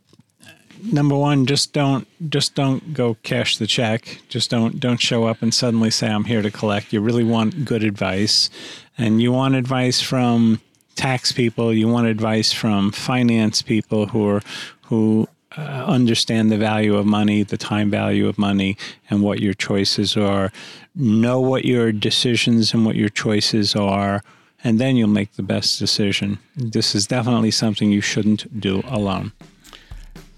number 0.91 1.15
one, 1.15 1.45
just 1.45 1.73
don't 1.73 2.08
just 2.30 2.56
don't 2.56 2.93
go 2.93 3.15
cash 3.23 3.58
the 3.58 3.67
check. 3.67 4.21
Just 4.28 4.50
don't 4.50 4.80
don't 4.80 5.00
show 5.00 5.26
up 5.26 5.41
and 5.41 5.54
suddenly 5.54 5.91
say 5.91 6.08
I'm 6.08 6.23
here 6.23 6.41
to 6.41 6.52
collect. 6.52 6.93
You 6.93 7.02
really 7.02 7.23
want 7.23 7.65
good 7.65 7.84
advice, 7.84 8.50
and 8.97 9.21
you 9.21 9.31
want 9.31 9.55
advice 9.55 10.01
from 10.01 10.60
tax 10.95 11.31
people. 11.31 11.73
You 11.73 11.88
want 11.88 12.07
advice 12.07 12.51
from 12.51 12.91
finance 12.91 13.62
people 13.62 14.07
who 14.07 14.27
are 14.27 14.41
who 14.83 15.27
uh, 15.57 15.62
understand 15.62 16.51
the 16.51 16.57
value 16.57 16.95
of 16.95 17.05
money, 17.05 17.43
the 17.43 17.57
time 17.57 17.89
value 17.89 18.27
of 18.27 18.38
money, 18.38 18.77
and 19.10 19.21
what 19.21 19.39
your 19.39 19.53
choices 19.53 20.15
are. 20.15 20.51
Know 20.95 21.39
what 21.39 21.65
your 21.65 21.91
decisions 21.91 22.73
and 22.73 22.86
what 22.86 22.95
your 22.95 23.10
choices 23.10 23.75
are, 23.75 24.23
and 24.63 24.79
then 24.79 24.95
you'll 24.95 25.10
make 25.10 25.33
the 25.33 25.43
best 25.43 25.79
decision. 25.79 26.39
This 26.55 26.95
is 26.95 27.07
definitely 27.07 27.51
something 27.51 27.91
you 27.91 28.01
shouldn't 28.01 28.60
do 28.60 28.83
alone. 28.88 29.31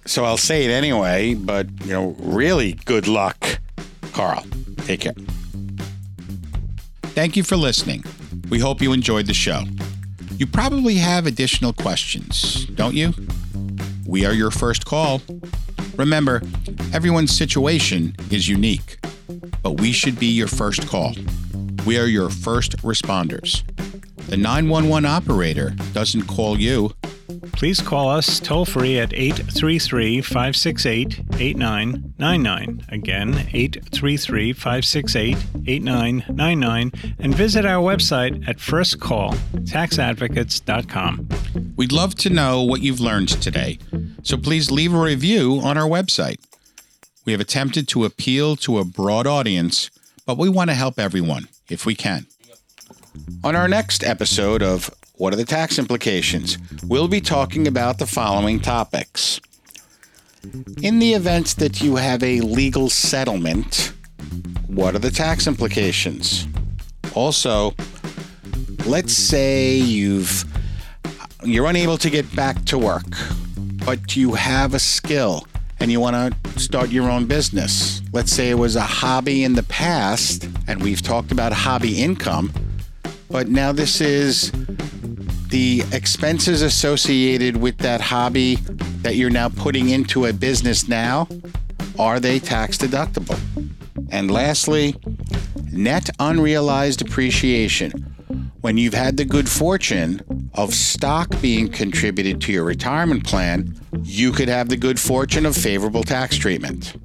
So 0.05 0.25
I'll 0.25 0.37
say 0.37 0.65
it 0.65 0.71
anyway, 0.71 1.35
but 1.35 1.67
you 1.85 1.93
know, 1.93 2.15
really 2.19 2.73
good 2.85 3.07
luck, 3.07 3.59
Carl. 4.13 4.43
Take 4.77 5.01
care. 5.01 5.13
Thank 7.13 7.35
you 7.35 7.43
for 7.43 7.57
listening. 7.57 8.03
We 8.49 8.59
hope 8.59 8.81
you 8.81 8.93
enjoyed 8.93 9.27
the 9.27 9.33
show. 9.33 9.63
You 10.37 10.47
probably 10.47 10.95
have 10.95 11.27
additional 11.27 11.71
questions, 11.71 12.65
don't 12.65 12.95
you? 12.95 13.13
We 14.07 14.25
are 14.25 14.33
your 14.33 14.49
first 14.49 14.85
call. 14.85 15.21
Remember, 15.95 16.41
everyone's 16.93 17.35
situation 17.35 18.15
is 18.31 18.47
unique, 18.47 18.97
but 19.61 19.79
we 19.79 19.91
should 19.91 20.17
be 20.17 20.27
your 20.27 20.47
first 20.47 20.87
call. 20.87 21.13
We 21.85 21.99
are 21.99 22.05
your 22.05 22.29
first 22.29 22.77
responders. 22.77 23.63
The 24.27 24.37
911 24.37 25.05
operator 25.05 25.75
doesn't 25.93 26.23
call 26.23 26.59
you, 26.59 26.91
Please 27.59 27.81
call 27.81 28.09
us 28.09 28.39
toll 28.39 28.63
free 28.63 28.97
at 28.97 29.13
833 29.13 30.21
568 30.21 31.19
8999. 31.39 32.85
Again, 32.87 33.49
833 33.51 34.53
568 34.53 35.37
8999. 35.67 36.91
And 37.19 37.35
visit 37.35 37.65
our 37.65 37.83
website 37.83 38.47
at 38.47 38.59
firstcalltaxadvocates.com. 38.59 41.27
We'd 41.75 41.91
love 41.91 42.15
to 42.15 42.29
know 42.29 42.63
what 42.63 42.81
you've 42.81 43.01
learned 43.01 43.27
today, 43.27 43.77
so 44.23 44.37
please 44.37 44.71
leave 44.71 44.93
a 44.93 45.01
review 45.01 45.59
on 45.61 45.77
our 45.77 45.89
website. 45.89 46.37
We 47.25 47.33
have 47.33 47.41
attempted 47.41 47.89
to 47.89 48.05
appeal 48.05 48.55
to 48.55 48.77
a 48.77 48.85
broad 48.85 49.27
audience, 49.27 49.91
but 50.25 50.37
we 50.37 50.47
want 50.47 50.69
to 50.69 50.75
help 50.75 50.97
everyone 50.97 51.49
if 51.69 51.85
we 51.85 51.93
can. 51.93 52.25
On 53.43 53.53
our 53.53 53.67
next 53.67 54.01
episode 54.01 54.63
of 54.63 54.89
What 55.19 55.33
are 55.33 55.35
the 55.35 55.43
Tax 55.43 55.77
Implications? 55.77 56.57
We'll 56.87 57.09
be 57.09 57.19
talking 57.19 57.67
about 57.67 57.97
the 57.97 58.05
following 58.05 58.61
topics. 58.61 59.41
In 60.81 60.99
the 60.99 61.13
event 61.13 61.57
that 61.57 61.81
you 61.81 61.97
have 61.97 62.23
a 62.23 62.39
legal 62.39 62.89
settlement, 62.89 63.91
what 64.67 64.95
are 64.95 64.99
the 64.99 65.11
tax 65.11 65.45
implications? 65.45 66.47
Also, 67.15 67.73
let's 68.85 69.11
say 69.11 69.75
you've 69.75 70.45
you're 71.43 71.67
unable 71.67 71.97
to 71.97 72.09
get 72.09 72.33
back 72.33 72.63
to 72.67 72.77
work, 72.77 73.03
but 73.85 74.15
you 74.15 74.35
have 74.35 74.73
a 74.73 74.79
skill 74.79 75.45
and 75.81 75.91
you 75.91 75.99
want 75.99 76.15
to 76.15 76.59
start 76.61 76.91
your 76.91 77.09
own 77.09 77.25
business. 77.25 78.01
Let's 78.13 78.31
say 78.31 78.51
it 78.51 78.57
was 78.57 78.77
a 78.77 78.81
hobby 78.81 79.43
in 79.43 79.55
the 79.55 79.63
past, 79.63 80.47
and 80.69 80.81
we've 80.81 81.01
talked 81.01 81.33
about 81.33 81.51
hobby 81.51 82.01
income, 82.01 82.53
but 83.29 83.49
now 83.49 83.73
this 83.73 83.99
is 83.99 84.53
the 85.49 85.83
expenses 85.91 86.61
associated 86.61 87.57
with 87.57 87.77
that 87.79 88.01
hobby 88.01 88.55
that 89.01 89.15
you're 89.15 89.31
now 89.31 89.49
putting 89.49 89.89
into 89.89 90.25
a 90.25 90.33
business 90.33 90.87
now. 90.87 91.27
Are 91.97 92.19
they 92.19 92.39
tax 92.39 92.77
deductible? 92.77 93.39
And 94.11 94.29
lastly, 94.29 94.95
net 95.71 96.09
unrealized 96.19 97.01
appreciation. 97.01 97.91
When 98.61 98.77
you've 98.77 98.93
had 98.93 99.17
the 99.17 99.25
good 99.25 99.49
fortune 99.49 100.21
of 100.53 100.73
stock 100.73 101.29
being 101.41 101.69
contributed 101.69 102.41
to 102.41 102.51
your 102.51 102.65
retirement 102.65 103.25
plan, 103.25 103.73
you 104.03 104.31
could 104.31 104.49
have 104.49 104.69
the 104.69 104.77
good 104.77 104.99
fortune 104.99 105.45
of 105.45 105.55
favorable 105.55 106.03
tax 106.03 106.37
treatment. 106.37 106.95